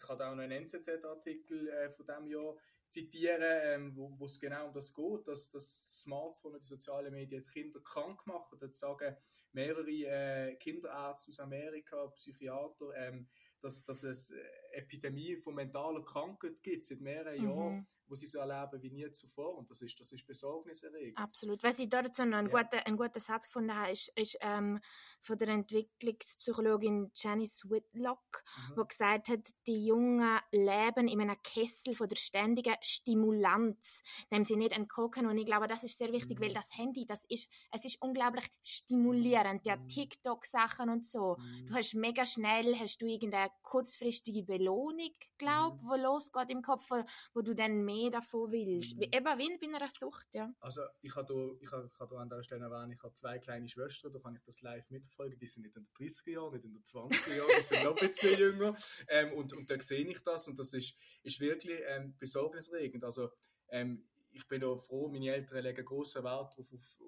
ich 0.00 0.08
habe 0.08 0.26
auch 0.26 0.34
noch 0.34 0.42
einen 0.42 0.64
NZZ-Artikel 0.64 1.68
äh, 1.68 1.90
von 1.90 2.06
diesem 2.06 2.26
Jahr, 2.26 2.56
zitieren, 2.92 3.42
ähm, 3.42 3.96
wo 3.96 4.24
es 4.26 4.38
genau 4.38 4.66
um 4.66 4.74
das 4.74 4.92
geht, 4.92 5.26
dass 5.26 5.50
das 5.50 5.86
Smartphone 5.88 6.54
und 6.54 6.62
die 6.62 6.66
sozialen 6.68 7.12
Medien 7.12 7.42
die 7.42 7.50
Kinder 7.50 7.80
krank 7.80 8.26
machen. 8.26 8.58
Dort 8.60 8.74
sagen 8.74 9.16
mehrere 9.52 9.90
äh, 9.90 10.56
Kinderärzte 10.56 11.30
aus 11.30 11.40
Amerika, 11.40 12.06
Psychiater, 12.08 12.94
ähm, 12.94 13.28
dass, 13.60 13.84
dass 13.84 14.02
es 14.02 14.30
äh, 14.30 14.42
Epidemie 14.72 15.36
von 15.36 15.54
mentaler 15.54 16.02
Krankheit 16.02 16.62
gibt 16.62 16.84
seit 16.84 17.00
mehreren 17.00 17.38
mhm. 17.38 17.48
Jahren 17.48 17.86
wo 18.12 18.14
sie 18.14 18.26
so 18.26 18.40
erleben 18.40 18.82
wie 18.82 18.90
nie 18.90 19.10
zuvor. 19.10 19.56
Und 19.56 19.70
das 19.70 19.80
ist, 19.80 19.98
das 19.98 20.12
ist 20.12 20.26
besorgniserregend. 20.26 21.16
Absolut. 21.16 21.62
Was 21.62 21.78
ich 21.78 21.88
dazu 21.88 22.26
noch 22.26 22.36
einen, 22.36 22.50
ja. 22.50 22.62
guten, 22.62 22.76
einen 22.84 22.96
guten 22.98 23.20
Satz 23.20 23.46
gefunden 23.46 23.74
habe, 23.74 23.90
ist, 23.90 24.12
ist 24.16 24.36
ähm, 24.42 24.80
von 25.22 25.38
der 25.38 25.48
Entwicklungspsychologin 25.48 27.10
Janice 27.14 27.64
Whitlock, 27.70 28.44
mhm. 28.68 28.74
die 28.80 28.88
gesagt 28.88 29.28
hat, 29.28 29.48
die 29.66 29.86
Jungen 29.86 30.38
leben 30.52 31.08
in 31.08 31.22
einem 31.22 31.40
Kessel 31.42 31.94
von 31.94 32.06
der 32.06 32.16
ständigen 32.16 32.74
Stimulanz, 32.82 34.02
dem 34.30 34.44
sie 34.44 34.56
nicht 34.56 34.72
entkommen 34.72 35.26
Und 35.26 35.38
ich 35.38 35.46
glaube, 35.46 35.66
das 35.66 35.82
ist 35.82 35.96
sehr 35.96 36.12
wichtig, 36.12 36.38
mhm. 36.38 36.44
weil 36.44 36.52
das 36.52 36.68
Handy, 36.76 37.06
das 37.06 37.24
ist, 37.30 37.48
es 37.70 37.86
ist 37.86 37.96
unglaublich 38.02 38.44
stimulierend. 38.62 39.64
Ja, 39.64 39.76
mhm. 39.76 39.88
TikTok-Sachen 39.88 40.90
und 40.90 41.06
so. 41.06 41.38
Mhm. 41.38 41.66
Du 41.66 41.74
hast 41.74 41.94
mega 41.94 42.26
schnell, 42.26 42.78
hast 42.78 43.00
du 43.00 43.06
irgendeine 43.06 43.50
kurzfristige 43.62 44.42
Belohnung, 44.42 45.12
glaube 45.38 45.78
ich, 45.78 45.82
mhm. 45.82 45.88
wo 45.88 45.94
losgeht 45.94 46.50
im 46.50 46.60
Kopf, 46.60 46.90
wo, 46.90 47.02
wo 47.32 47.40
du 47.40 47.54
dann 47.54 47.86
mehr 47.86 48.01
davon 48.10 48.50
willst. 48.50 48.96
Mhm. 48.96 49.02
Eben 49.02 49.38
wie 49.38 49.64
in 49.64 49.74
einer 49.74 49.90
Sucht, 49.90 50.26
ja. 50.32 50.52
Also 50.60 50.82
ich 51.00 51.14
habe 51.14 51.26
da, 51.32 51.60
ich 51.60 51.70
da 51.70 52.16
an 52.16 52.28
dieser 52.28 52.42
Stelle 52.42 52.64
erwähnt, 52.64 52.94
ich 52.94 53.02
habe 53.02 53.14
zwei 53.14 53.38
kleine 53.38 53.68
Schwestern, 53.68 54.12
da 54.12 54.18
kann 54.18 54.34
ich 54.34 54.42
das 54.42 54.60
live 54.62 54.88
mitverfolgen, 54.90 55.38
die 55.38 55.46
sind 55.46 55.62
nicht 55.62 55.76
in 55.76 55.84
den 55.84 56.08
30er 56.08 56.30
Jahren, 56.30 56.52
nicht 56.52 56.64
in 56.64 56.72
den 56.72 56.82
20er 56.82 57.36
Jahren, 57.36 57.50
die 57.56 57.62
sind 57.62 57.84
noch 57.84 57.96
ein 57.96 58.06
bisschen 58.08 58.38
jünger 58.38 58.76
ähm, 59.08 59.32
und, 59.34 59.52
und 59.52 59.70
da 59.70 59.80
sehe 59.80 60.06
ich 60.06 60.20
das 60.20 60.48
und 60.48 60.58
das 60.58 60.72
ist, 60.74 60.96
ist 61.22 61.40
wirklich 61.40 61.80
ähm, 61.86 62.16
besorgniserregend. 62.18 63.04
Also 63.04 63.30
ähm, 63.68 64.06
ich 64.32 64.46
bin 64.48 64.64
auch 64.64 64.82
froh, 64.82 65.08
meine 65.08 65.32
Eltern 65.32 65.62
legen 65.62 65.84
großen 65.84 66.24
Wert 66.24 66.52
darauf, 66.56 66.58
auf, 66.58 66.72
auf, 66.72 67.00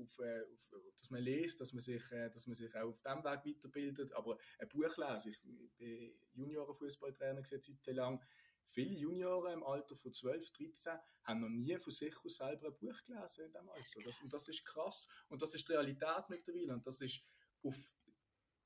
auf, 0.00 0.18
äh, 0.18 0.42
auf, 0.42 0.94
dass 0.98 1.10
man 1.10 1.22
liest, 1.22 1.60
dass 1.60 1.72
man, 1.72 1.80
sich, 1.80 2.02
äh, 2.10 2.30
dass 2.30 2.46
man 2.46 2.54
sich 2.54 2.74
auch 2.74 2.88
auf 2.88 3.00
diesem 3.00 3.24
Weg 3.24 3.56
weiterbildet. 3.56 4.12
Aber 4.12 4.38
ein 4.58 4.68
Buch 4.68 4.96
lesen, 4.96 5.30
ich 5.30 5.40
bin 5.42 6.12
Juniorenfußballtrainer 6.34 7.42
seit 7.44 7.86
lang, 7.88 8.20
viele 8.68 8.94
Junioren 8.94 9.54
im 9.54 9.64
Alter 9.64 9.96
von 9.96 10.12
12, 10.12 10.52
13 10.52 10.92
haben 11.24 11.40
noch 11.40 11.48
nie 11.48 11.78
von 11.78 11.92
sich 11.92 12.14
aus 12.24 12.36
selber 12.36 12.68
ein 12.68 12.78
Buch 12.78 13.02
gelesen 13.04 13.46
in 13.46 13.52
dem 13.52 13.68
Alter. 13.68 14.00
Das, 14.04 14.20
und 14.20 14.32
das 14.32 14.48
ist 14.48 14.64
krass. 14.64 15.08
Und 15.28 15.42
das 15.42 15.54
ist 15.54 15.68
die 15.68 15.72
Realität 15.72 16.28
mittlerweile. 16.28 16.74
Und 16.74 16.86
das 16.86 17.00
ist 17.00 17.22
auf 17.62 17.92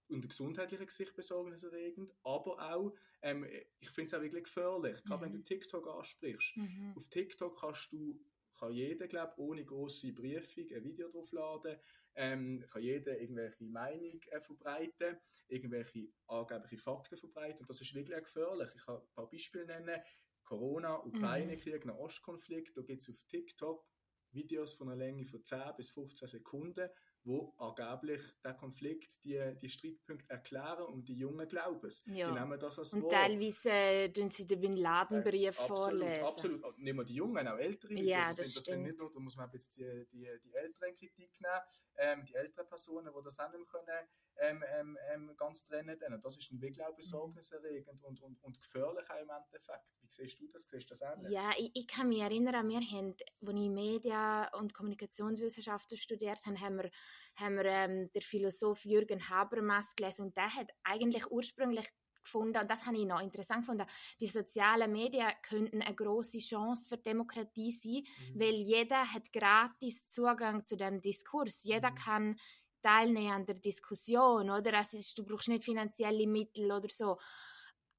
unter 0.08 0.28
gesundheitlicher 0.28 0.86
Gesicht 0.86 1.14
besorgniserregend, 1.14 2.12
aber 2.24 2.74
auch, 2.74 2.94
ähm, 3.22 3.46
ich 3.78 3.90
finde 3.90 4.06
es 4.06 4.14
auch 4.14 4.22
wirklich 4.22 4.44
gefährlich, 4.44 5.02
gerade 5.04 5.20
mhm. 5.20 5.32
wenn 5.32 5.32
du 5.34 5.42
TikTok 5.42 5.86
ansprichst. 5.86 6.56
Mhm. 6.56 6.94
Auf 6.96 7.08
TikTok 7.08 7.60
kannst 7.60 7.92
du, 7.92 8.18
kann 8.58 8.72
jeder, 8.72 9.06
glaube 9.06 9.34
ohne 9.38 9.64
große 9.64 10.12
Briefung 10.12 10.64
ein 10.74 10.84
Video 10.84 11.08
draufladen, 11.08 11.78
ähm, 12.14 12.64
kann 12.70 12.82
jeder 12.82 13.18
irgendwelche 13.18 13.64
Meinung 13.64 14.20
äh, 14.30 14.40
verbreiten, 14.40 15.18
irgendwelche 15.46 16.08
angebliche 16.26 16.78
Fakten 16.78 17.16
verbreiten. 17.16 17.60
Und 17.60 17.70
das 17.70 17.80
ist 17.80 17.94
wirklich 17.94 18.18
gefährlich. 18.18 18.68
Ich 18.74 18.84
kann 18.84 18.96
ein 18.96 19.08
paar 19.14 19.30
Beispiele 19.30 19.66
nennen. 19.66 20.00
Corona, 20.44 21.04
Ukraine-Krieg, 21.04 21.84
mhm. 21.84 21.92
Ostkonflikt. 21.92 22.76
Da 22.76 22.82
gibt 22.82 23.02
es 23.02 23.10
auf 23.10 23.22
TikTok 23.28 23.86
Videos 24.32 24.74
von 24.74 24.88
einer 24.88 24.96
Länge 24.96 25.24
von 25.26 25.44
10 25.44 25.74
bis 25.76 25.90
15 25.90 26.28
Sekunden, 26.28 26.88
wo 27.24 27.54
angeblich 27.58 28.22
der 28.42 28.54
Konflikt, 28.54 29.22
die, 29.24 29.38
die 29.60 29.68
Streitpunkte 29.68 30.30
erklären 30.30 30.84
und 30.86 31.08
die 31.08 31.14
Jungen 31.14 31.48
glauben 31.48 31.86
es. 31.86 32.04
Ja. 32.06 32.28
Die 32.28 32.38
nehmen 32.38 32.58
das 32.58 32.78
als 32.78 32.92
Und 32.92 33.10
teilweise 33.10 33.70
äh, 33.70 34.08
tun 34.08 34.28
sie 34.30 34.46
den 34.46 34.60
Bin 34.60 34.76
Laden-Brief 34.76 35.48
äh, 35.48 35.52
vorlesen. 35.52 36.24
Absolut, 36.24 36.64
oh, 36.64 36.72
nicht 36.76 36.94
nur 36.94 37.04
die 37.04 37.14
Jungen, 37.14 37.46
auch 37.46 37.58
ältere. 37.58 37.94
Ja, 37.94 38.28
das, 38.28 38.38
das, 38.38 38.46
sind, 38.46 38.56
das 38.56 38.64
sind 38.64 38.82
nicht 38.82 38.98
nur, 38.98 39.12
da 39.12 39.20
muss 39.20 39.36
man 39.36 39.50
jetzt 39.52 39.76
die, 39.76 40.06
die, 40.12 40.28
die 40.44 40.54
älteren 40.54 40.94
Kritik 40.96 41.30
nehmen, 41.40 41.60
ähm, 41.98 42.24
die 42.24 42.34
älteren 42.34 42.68
Personen, 42.68 43.12
die 43.12 43.24
das 43.24 43.38
auch 43.38 43.50
nicht 43.50 43.58
mehr 43.58 43.66
können, 43.66 44.08
ähm, 44.40 44.64
ähm, 44.74 44.98
ähm 45.12 45.36
ganz 45.36 45.64
trennen 45.64 45.98
können. 45.98 46.16
Und 46.16 46.24
das 46.24 46.36
ist 46.36 46.50
ein 46.50 46.60
wirklich 46.60 46.84
auch 46.84 46.94
besorgniserregend 46.94 48.02
und, 48.02 48.20
und, 48.20 48.42
und 48.42 48.60
gefährlich 48.60 49.10
auch 49.10 49.20
im 49.20 49.30
Endeffekt. 49.30 49.84
Wie 50.00 50.08
siehst 50.08 50.40
du 50.40 50.48
das? 50.48 50.68
Siehst 50.68 50.90
du 50.90 50.94
das 50.94 51.02
ähnlich? 51.02 51.30
Ja, 51.30 51.50
ich, 51.58 51.70
ich 51.74 51.86
kann 51.86 52.08
mich 52.08 52.20
erinnern, 52.20 52.68
wir 52.68 52.80
haben, 52.80 53.14
als 53.14 53.54
ich 53.54 53.70
Media- 53.70 54.48
und 54.54 54.74
Kommunikationswissenschaften 54.74 55.96
studiert 55.96 56.44
habe, 56.46 56.60
haben 56.60 56.76
wir, 56.76 56.90
haben 57.36 57.56
wir 57.56 57.64
ähm, 57.64 58.10
der 58.12 58.22
Philosoph 58.22 58.84
Jürgen 58.84 59.28
Habermas 59.28 59.94
gelesen 59.94 60.26
und 60.26 60.36
der 60.36 60.54
hat 60.54 60.70
eigentlich 60.84 61.30
ursprünglich 61.30 61.88
gefunden, 62.28 62.58
und 62.58 62.70
das 62.70 62.84
habe 62.84 62.96
ich 62.96 63.06
noch 63.06 63.20
interessant 63.20 63.62
gefunden, 63.62 63.86
die 64.20 64.26
sozialen 64.26 64.92
Medien 64.92 65.28
könnten 65.42 65.82
eine 65.82 65.94
große 65.94 66.38
Chance 66.38 66.88
für 66.88 66.98
Demokratie 66.98 67.72
sein, 67.72 68.04
mhm. 68.34 68.40
weil 68.40 68.54
jeder 68.54 69.12
hat 69.12 69.32
gratis 69.32 70.06
Zugang 70.06 70.64
zu 70.64 70.76
dem 70.76 71.00
Diskurs. 71.00 71.64
Jeder 71.64 71.90
mhm. 71.90 71.94
kann 71.94 72.40
teilnehmen 72.82 73.32
an 73.32 73.46
der 73.46 73.56
Diskussion, 73.56 74.50
oder? 74.50 74.74
Also 74.74 74.98
du 75.16 75.24
brauchst 75.24 75.48
nicht 75.48 75.64
finanzielle 75.64 76.26
Mittel 76.26 76.70
oder 76.70 76.88
so. 76.88 77.18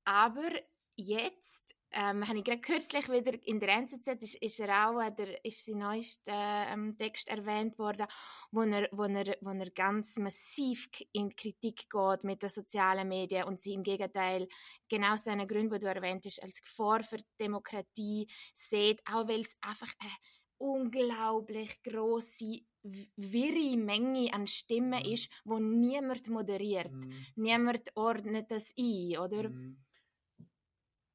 Aber 0.06 0.50
jetzt 0.96 1.76
ähm, 1.92 2.28
habe 2.28 2.38
ich 2.38 2.44
gerade 2.44 2.62
kürzlich 2.62 3.10
wieder 3.10 3.34
in 3.48 3.60
der 3.60 3.70
NZZ 3.70 4.08
ist, 4.22 4.36
ist 4.36 4.60
er 4.60 4.90
auch, 4.90 5.10
der, 5.10 5.44
ist 5.44 5.66
sein 5.66 5.80
neuester 5.80 6.68
ähm, 6.70 6.96
Text 6.98 7.28
erwähnt 7.28 7.80
worden, 7.80 8.06
wo 8.52 8.62
er, 8.62 8.88
wo, 8.92 9.04
er, 9.06 9.38
wo 9.42 9.50
er 9.50 9.70
ganz 9.72 10.18
massiv 10.18 10.88
in 11.14 11.36
Kritik 11.36 11.90
geht 11.90 12.24
mit 12.24 12.44
den 12.44 12.50
sozialen 12.50 13.08
Medien 13.08 13.46
und 13.46 13.60
sie 13.60 13.74
im 13.74 13.84
Gegenteil 13.84 14.48
genau 14.88 15.14
aus 15.14 15.24
den 15.24 15.48
Gründen, 15.48 15.74
die 15.74 15.80
du 15.80 15.88
erwähnt 15.88 16.26
hast, 16.26 16.44
als 16.44 16.62
Gefahr 16.62 17.02
für 17.02 17.18
Demokratie 17.40 18.28
sieht, 18.54 19.02
auch 19.06 19.28
weil 19.28 19.42
es 19.42 19.58
einfach 19.62 19.92
eine 20.00 20.12
unglaublich 20.60 21.82
große 21.84 22.62
wirre 22.84 23.78
Menge 23.78 24.34
an 24.34 24.48
Stimmen 24.48 25.02
mm. 25.02 25.12
ist, 25.12 25.30
wo 25.44 25.60
niemand 25.60 26.30
moderiert. 26.30 26.92
Mm. 26.92 27.12
Niemand 27.36 27.92
ordnet 27.96 28.50
das 28.52 28.74
ein, 28.78 29.18
oder? 29.18 29.50
Mm. 29.50 29.78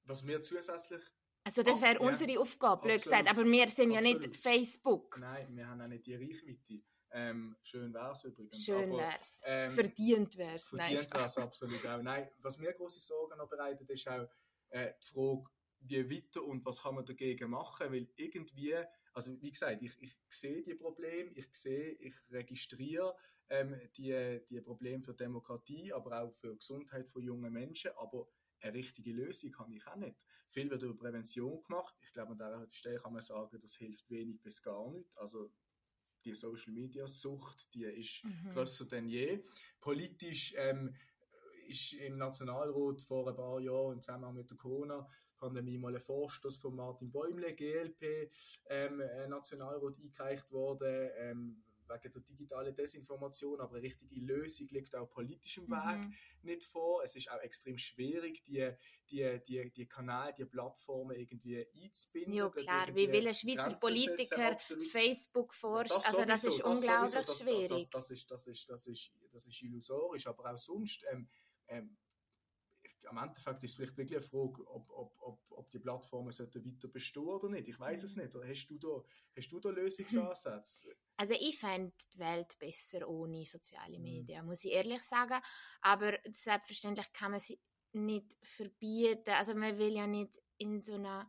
Was 0.04 0.26
wir 0.26 0.42
zusätzlich... 0.42 1.02
Also 1.46 1.62
das 1.62 1.82
wäre 1.82 2.00
oh, 2.00 2.08
unsere 2.08 2.32
ja, 2.32 2.40
Aufgabe, 2.40 2.82
blöd 2.82 3.02
gesagt, 3.02 3.28
aber 3.28 3.44
wir 3.44 3.68
sind 3.68 3.92
absolut. 3.92 3.94
ja 3.94 4.00
nicht 4.00 4.36
Facebook. 4.36 5.18
Nein, 5.18 5.54
wir 5.54 5.68
haben 5.68 5.80
auch 5.80 5.88
nicht 5.88 6.06
die 6.06 6.14
Reichweite. 6.14 6.82
Ähm, 7.10 7.56
schön 7.62 7.92
wäre 7.92 8.12
es 8.12 8.24
übrigens. 8.24 8.64
Schön 8.64 8.90
wäre 8.90 9.14
es. 9.20 9.42
Ähm, 9.44 9.70
verdient 9.70 10.36
wäre 10.36 10.54
es. 10.54 10.64
Verdient 10.64 11.12
wäre 11.12 11.24
es 11.26 11.38
absolut 11.38 11.86
auch. 11.86 12.02
Nein, 12.02 12.28
was 12.38 12.58
mir 12.58 12.72
große 12.72 12.98
Sorgen 12.98 13.36
noch 13.36 13.48
bereitet, 13.48 13.88
ist 13.90 14.08
auch 14.08 14.26
äh, 14.70 14.94
die 15.00 15.06
Frage, 15.06 15.44
wie 15.80 16.10
weiter 16.10 16.42
und 16.42 16.64
was 16.64 16.82
kann 16.82 16.94
man 16.94 17.04
dagegen 17.04 17.50
machen, 17.50 17.92
weil 17.92 18.08
irgendwie 18.16 18.74
also 19.14 19.40
wie 19.40 19.50
gesagt, 19.50 19.82
ich, 19.82 19.96
ich 20.00 20.16
sehe 20.28 20.62
die 20.62 20.74
Probleme, 20.74 21.30
ich 21.30 21.46
sehe, 21.54 21.92
ich 21.92 22.14
registriere 22.30 23.16
ähm, 23.48 23.80
die, 23.96 24.40
die 24.50 24.60
Probleme 24.60 25.02
für 25.02 25.14
Demokratie, 25.14 25.92
aber 25.92 26.22
auch 26.22 26.34
für 26.34 26.56
Gesundheit 26.56 27.08
von 27.08 27.22
jungen 27.22 27.52
Menschen, 27.52 27.92
aber 27.96 28.26
eine 28.60 28.74
richtige 28.74 29.12
Lösung 29.12 29.56
habe 29.58 29.74
ich 29.74 29.86
auch 29.86 29.96
nicht. 29.96 30.16
Viel 30.48 30.70
wird 30.70 30.82
über 30.82 30.96
Prävention 30.96 31.62
gemacht. 31.62 31.94
Ich 32.00 32.12
glaube, 32.12 32.32
an 32.32 32.38
dieser 32.38 32.68
Stelle 32.68 32.98
kann 32.98 33.12
man 33.12 33.22
sagen, 33.22 33.58
das 33.60 33.76
hilft 33.76 34.08
wenig 34.10 34.40
bis 34.42 34.62
gar 34.62 34.90
nicht. 34.90 35.16
Also 35.18 35.52
die 36.24 36.34
Social 36.34 36.72
Media 36.72 37.06
Sucht, 37.06 37.72
die 37.74 37.84
ist 37.84 38.24
mhm. 38.24 38.50
größer 38.52 38.86
denn 38.86 39.08
je. 39.08 39.42
Politisch 39.80 40.54
ähm, 40.56 40.94
ist 41.66 41.92
im 41.94 42.16
Nationalrat 42.16 43.02
vor 43.02 43.28
ein 43.28 43.36
paar 43.36 43.60
Jahren 43.60 43.94
im 43.94 44.02
Zusammenhang 44.02 44.34
mit 44.34 44.50
der 44.50 44.56
Corona 44.56 45.08
Pandemie 45.38 45.78
mal 45.78 45.94
ein 45.94 46.00
Vorstoß 46.00 46.56
von 46.58 46.74
Martin 46.74 47.10
Bäumle, 47.10 47.54
GLP, 47.54 48.30
ähm, 48.68 49.00
äh, 49.00 49.28
Nationalrat 49.28 49.98
eingereicht 49.98 50.50
worden, 50.50 51.10
ähm, 51.18 51.64
wegen 51.88 52.12
der 52.12 52.22
digitalen 52.22 52.74
Desinformation, 52.74 53.60
aber 53.60 53.76
eine 53.76 53.82
richtige 53.82 54.20
Lösung 54.20 54.68
liegt 54.70 54.94
auch 54.94 55.10
politisch 55.10 55.58
im 55.58 55.68
Weg 55.68 55.98
mhm. 55.98 56.14
nicht 56.42 56.64
vor. 56.64 57.02
Es 57.02 57.16
ist 57.16 57.30
auch 57.30 57.40
extrem 57.40 57.78
schwierig, 57.78 58.42
die, 58.44 58.70
die, 59.10 59.40
die, 59.46 59.70
die 59.70 59.86
Kanäle, 59.86 60.34
die 60.36 60.44
Plattformen 60.44 61.16
irgendwie 61.16 61.66
einzubinden. 61.82 62.34
Ja 62.34 62.48
klar, 62.48 62.94
wie 62.94 63.10
will 63.10 63.28
ein 63.28 63.34
Schweizer 63.34 63.74
Politiker 63.74 64.56
Facebook 64.90 65.52
forscht, 65.54 65.90
das 65.90 66.04
also 66.06 66.24
das 66.24 66.44
ist 66.44 66.58
das 66.58 66.66
unglaublich 66.66 67.26
das, 67.26 67.38
schwierig. 67.38 67.90
Das, 67.90 68.08
das, 68.08 68.10
ist, 68.10 68.30
das, 68.30 68.46
ist, 68.46 68.70
das, 68.70 68.86
ist, 68.86 69.12
das 69.32 69.46
ist 69.46 69.62
illusorisch, 69.62 70.26
aber 70.26 70.52
auch 70.52 70.58
sonst 70.58 71.04
ähm, 71.10 71.28
ähm, 71.68 71.96
am 73.06 73.18
Endeffekt 73.18 73.62
ist 73.64 73.70
es 73.70 73.76
vielleicht 73.76 73.96
wirklich 73.96 74.18
eine 74.18 74.26
Frage, 74.26 74.68
ob, 74.68 74.90
ob, 74.90 75.16
ob, 75.20 75.40
ob 75.50 75.70
die 75.70 75.78
Plattformen 75.78 76.32
sollten 76.32 76.64
weiter 76.64 76.88
bestehen 76.88 77.24
oder 77.24 77.48
nicht. 77.48 77.68
Ich 77.68 77.78
weiß 77.78 78.02
es 78.02 78.16
mhm. 78.16 78.22
nicht. 78.22 78.34
Oder 78.34 78.48
hast 78.48 78.66
du 78.68 78.78
da, 78.78 79.04
hast 79.36 79.52
du 79.52 79.60
da 79.60 79.70
Lösungsansätze? 79.70 80.94
Also 81.16 81.34
ich 81.38 81.56
fände 81.56 81.92
die 82.12 82.18
Welt 82.18 82.58
besser 82.58 83.08
ohne 83.08 83.46
soziale 83.46 83.98
mhm. 83.98 84.02
Medien, 84.02 84.46
muss 84.46 84.64
ich 84.64 84.72
ehrlich 84.72 85.00
sagen. 85.02 85.40
Aber 85.80 86.18
selbstverständlich 86.28 87.12
kann 87.12 87.30
man 87.30 87.38
sie 87.38 87.60
nicht 87.92 88.36
verbieten. 88.42 89.30
Also 89.30 89.54
man 89.54 89.78
will 89.78 89.94
ja 89.94 90.08
nicht 90.08 90.42
in 90.58 90.80
so 90.80 90.94
einer 90.94 91.28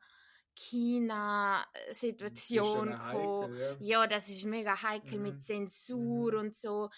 China-Situation 0.56 2.98
kommen. 2.98 3.58
Ja. 3.58 3.76
ja. 3.80 4.08
das 4.08 4.30
ist 4.30 4.46
mega 4.46 4.82
heikel 4.82 5.18
mhm. 5.18 5.24
mit 5.24 5.44
Zensur 5.44 6.32
mhm. 6.32 6.40
und 6.40 6.56
so. 6.56 6.90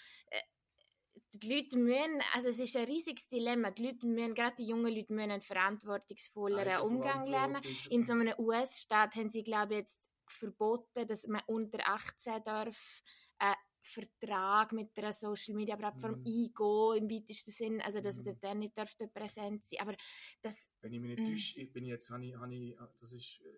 Äh, 1.34 1.38
die 1.38 1.54
Leute 1.54 1.78
müssen, 1.78 2.22
also 2.34 2.48
es 2.48 2.58
ist 2.58 2.76
ein 2.76 2.86
riesiges 2.86 3.28
Dilemma, 3.28 3.70
die 3.70 3.86
Leute 3.86 4.06
müssen, 4.06 4.34
gerade 4.34 4.56
die 4.56 4.66
jungen 4.66 4.94
Leute 4.94 5.12
müssen 5.12 5.30
einen 5.30 5.42
verantwortungsvolleren 5.42 6.80
Umgang 6.80 7.24
lernen. 7.24 7.62
In 7.90 8.02
so 8.02 8.12
einem 8.12 8.34
US-Staat 8.38 9.14
haben 9.14 9.28
sie, 9.28 9.42
glaube 9.42 9.74
ich, 9.74 9.78
jetzt 9.80 10.10
verboten, 10.26 11.06
dass 11.06 11.26
man 11.26 11.42
unter 11.46 11.78
18 11.86 12.42
darf 12.44 13.02
einen 13.38 13.54
Vertrag 13.80 14.72
mit 14.72 14.90
einer 14.98 15.12
Social 15.12 15.54
Media 15.54 15.76
Plattform 15.76 16.20
mhm. 16.20 16.26
eingehen 16.26 17.02
im 17.02 17.10
weitesten 17.10 17.50
Sinn, 17.50 17.80
also 17.80 18.00
dass 18.00 18.18
mhm. 18.18 18.24
man 18.24 18.40
dann 18.40 18.58
nicht 18.58 18.76
darf 18.76 18.94
präsent 19.14 19.64
sein. 19.64 19.80
Aber 19.80 19.96
das. 20.42 20.70
Wenn 20.80 20.92
ich 20.92 21.00
mich 21.00 21.10
nicht 21.10 21.28
mhm. 21.28 21.32
täusche, 21.32 21.66
bin 21.66 21.84
ich 21.84 21.90
jetzt, 21.90 22.10
habe 22.10 22.26
ich, 22.26 22.34
habe 22.34 22.54
ich, 22.54 22.76
das 23.00 23.12
ist 23.12 23.40
äh, 23.40 23.57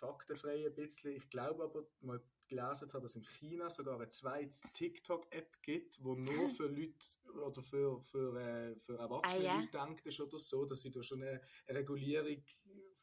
faktenfrei 0.00 0.66
ein 0.66 0.74
bisschen. 0.74 1.12
Ich 1.12 1.30
glaube 1.30 1.64
aber, 1.64 1.84
mal 2.00 2.20
gelesen 2.48 2.88
zu 2.88 2.94
haben, 2.94 3.02
dass 3.02 3.14
in 3.14 3.24
China 3.24 3.70
sogar 3.70 3.96
eine 3.96 4.08
zweite 4.08 4.56
TikTok-App 4.72 5.62
gibt, 5.62 6.02
wo 6.02 6.14
nur 6.14 6.50
für 6.50 6.66
Leute 6.66 7.06
oder 7.46 7.62
für, 7.62 8.00
für, 8.02 8.36
äh, 8.36 8.76
für 8.80 8.98
erwachsene 8.98 9.48
ah, 9.48 9.54
ja. 9.54 9.60
Leute 9.60 9.70
denkt 9.70 10.06
ist 10.06 10.20
oder 10.20 10.38
so, 10.38 10.64
dass 10.64 10.82
sie 10.82 10.90
da 10.90 11.02
schon 11.02 11.22
eine, 11.22 11.40
Regulierung 11.68 12.42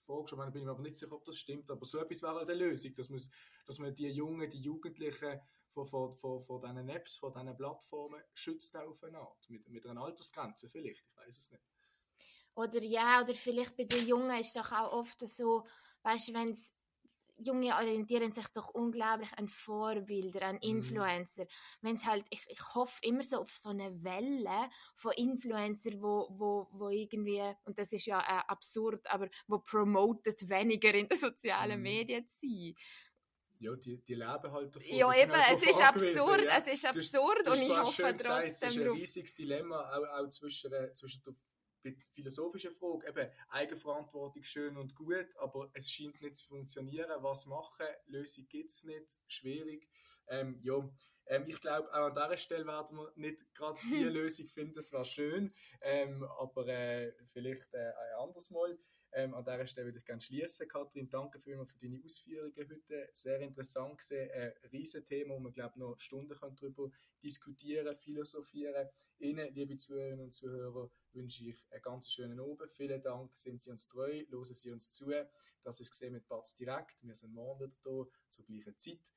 vorgeschlagen 0.05 0.43
haben. 0.43 0.53
bin 0.53 0.61
ich 0.61 0.65
mir 0.65 0.71
aber 0.71 0.81
nicht 0.81 0.95
sicher, 0.95 1.13
ob 1.13 1.25
das 1.25 1.37
stimmt. 1.37 1.71
Aber 1.71 1.85
so 1.85 1.99
etwas 1.99 2.21
wäre 2.21 2.35
halt 2.35 2.49
eine 2.49 2.59
Lösung, 2.59 2.93
dass 2.95 3.09
man, 3.09 3.21
dass 3.65 3.79
man 3.79 3.95
die 3.95 4.09
Jungen, 4.09 4.49
die 4.49 4.59
Jugendlichen 4.59 5.39
vor, 5.69 5.85
vor, 5.85 6.15
vor, 6.15 6.41
vor 6.41 6.61
diesen 6.61 6.89
Apps, 6.89 7.17
vor 7.17 7.31
diesen 7.31 7.55
Plattformen 7.55 8.21
schützt 8.33 8.75
auf 8.75 9.03
eine 9.03 9.19
Art. 9.19 9.49
Mit, 9.49 9.67
mit 9.69 9.85
einer 9.85 10.01
Altersgrenze 10.01 10.69
vielleicht, 10.69 11.05
ich 11.07 11.17
weiß 11.17 11.37
es 11.37 11.51
nicht. 11.51 11.63
Oder 12.55 12.81
ja, 12.81 13.21
oder 13.21 13.35
vielleicht 13.35 13.77
bei 13.77 13.83
den 13.83 14.07
Jungen 14.07 14.39
ist 14.39 14.55
doch 14.55 14.71
auch 14.71 14.91
oft 14.91 15.19
so, 15.27 15.63
weißt 16.01 16.29
du, 16.29 16.33
wenn 16.33 16.49
es 16.49 16.73
Junge 17.37 17.75
orientieren 17.75 18.31
sich 18.31 18.47
doch 18.49 18.69
unglaublich 18.69 19.29
an 19.37 19.47
Vorbilder, 19.47 20.41
an 20.43 20.55
mhm. 20.55 20.61
Influencer. 20.61 21.43
Mhm. 21.43 21.47
Wenn 21.81 21.95
es 21.95 22.05
halt, 22.05 22.25
ich, 22.29 22.45
ich 22.49 22.75
hoffe 22.75 22.99
immer 23.03 23.23
so 23.23 23.37
auf 23.37 23.51
so 23.51 23.69
eine 23.69 24.03
Welle 24.03 24.69
von 24.95 25.13
Influencer, 25.13 25.91
wo, 26.01 26.27
wo, 26.31 26.67
wo 26.71 26.89
irgendwie, 26.89 27.41
und 27.65 27.77
das 27.77 27.93
ist 27.93 28.05
ja 28.05 28.19
äh, 28.19 28.43
absurd, 28.47 29.05
aber 29.09 29.29
wo 29.47 29.59
promotet 29.59 30.49
weniger 30.49 30.93
in 30.93 31.07
den 31.07 31.17
sozialen 31.17 31.77
mhm. 31.77 31.83
Medien 31.83 32.27
zu 32.27 32.47
sein. 32.47 32.75
Ja, 33.59 33.75
die, 33.75 33.97
die 33.97 34.13
leben 34.13 34.51
halt 34.51 34.75
davon. 34.75 34.87
Ja, 34.87 35.11
eben, 35.15 35.31
halt 35.31 35.57
es 35.57 35.69
ist 35.69 35.81
absurd, 35.81 36.43
ja. 36.43 36.57
es 36.57 36.67
ist 36.73 36.85
absurd 36.85 37.47
und 37.47 37.61
ich 37.61 37.69
hoffe 37.69 38.01
trotzdem 38.03 38.17
gesagt, 38.17 38.47
Es 38.47 38.61
ist 38.61 38.77
ein 38.77 38.89
riesiges 38.89 39.33
Dilemma, 39.33 39.79
auch, 39.79 40.25
auch 40.25 40.29
zwischen, 40.29 40.71
äh, 40.73 40.93
zwischen 40.93 41.23
der 41.23 41.33
philosophische 42.13 42.71
Frage, 42.71 43.07
eben 43.07 43.29
Eigenverantwortung 43.49 44.43
schön 44.43 44.77
und 44.77 44.95
gut, 44.95 45.27
aber 45.37 45.69
es 45.73 45.91
scheint 45.91 46.21
nicht 46.21 46.35
zu 46.35 46.47
funktionieren. 46.47 47.11
Was 47.21 47.45
machen? 47.45 47.85
Lösung 48.07 48.47
gibt 48.47 48.69
es 48.69 48.83
nicht, 48.83 49.17
schwierig. 49.27 49.87
Ähm, 50.29 50.59
ja, 50.61 50.89
ähm, 51.27 51.45
ich 51.47 51.59
glaube, 51.59 51.91
auch 51.93 52.07
an 52.07 52.13
dieser 52.13 52.37
Stelle 52.37 52.65
werden 52.65 52.97
wir 52.97 53.11
nicht 53.15 53.53
gerade 53.53 53.79
die 53.91 54.03
Lösung 54.03 54.45
finden, 54.47 54.75
das 54.75 54.91
war 54.93 55.05
schön, 55.05 55.53
ähm, 55.81 56.23
aber 56.23 56.67
äh, 56.67 57.13
vielleicht 57.27 57.73
äh, 57.73 57.77
ein 57.77 58.23
anderes 58.23 58.49
Mal. 58.49 58.77
Ähm, 59.13 59.33
an 59.33 59.43
dieser 59.43 59.65
Stelle 59.65 59.87
würde 59.87 59.99
ich 59.99 60.05
gerne 60.05 60.21
schließen. 60.21 60.67
Kathrin, 60.67 61.09
danke 61.09 61.39
vielmals 61.39 61.71
für 61.71 61.79
deine 61.79 62.03
Ausführungen 62.03 62.53
heute. 62.55 63.09
Sehr 63.13 63.39
interessant 63.39 63.97
gesehen. 63.97 64.29
Ein 64.31 64.53
Riesenthema, 64.71 65.33
wo 65.35 65.39
wir, 65.39 65.51
glaube 65.51 65.79
noch 65.79 65.97
Stunden 65.97 66.35
können 66.37 66.55
darüber 66.57 66.91
diskutieren, 67.23 67.95
philosophieren. 67.95 68.89
Ihnen, 69.19 69.51
liebe 69.55 69.77
Zuhörerinnen 69.77 70.25
und 70.25 70.33
Zuhörer, 70.33 70.91
wünsche 71.13 71.45
ich 71.45 71.65
einen 71.71 71.81
ganz 71.81 72.11
schönen 72.11 72.39
Abend. 72.39 72.71
Vielen 72.71 73.01
Dank, 73.01 73.35
sind 73.35 73.61
Sie 73.61 73.71
uns 73.71 73.87
treu, 73.87 74.23
hören 74.29 74.53
Sie 74.53 74.71
uns 74.71 74.89
zu. 74.89 75.11
Das 75.63 75.79
ist 75.79 75.89
gesehen 75.89 76.13
mit 76.13 76.27
Batz 76.27 76.53
direkt. 76.53 77.01
Wir 77.01 77.15
sind 77.15 77.33
morgen 77.33 77.61
wieder 77.61 77.77
da, 77.83 78.05
zur 78.29 78.45
gleichen 78.45 78.77
Zeit. 78.77 79.16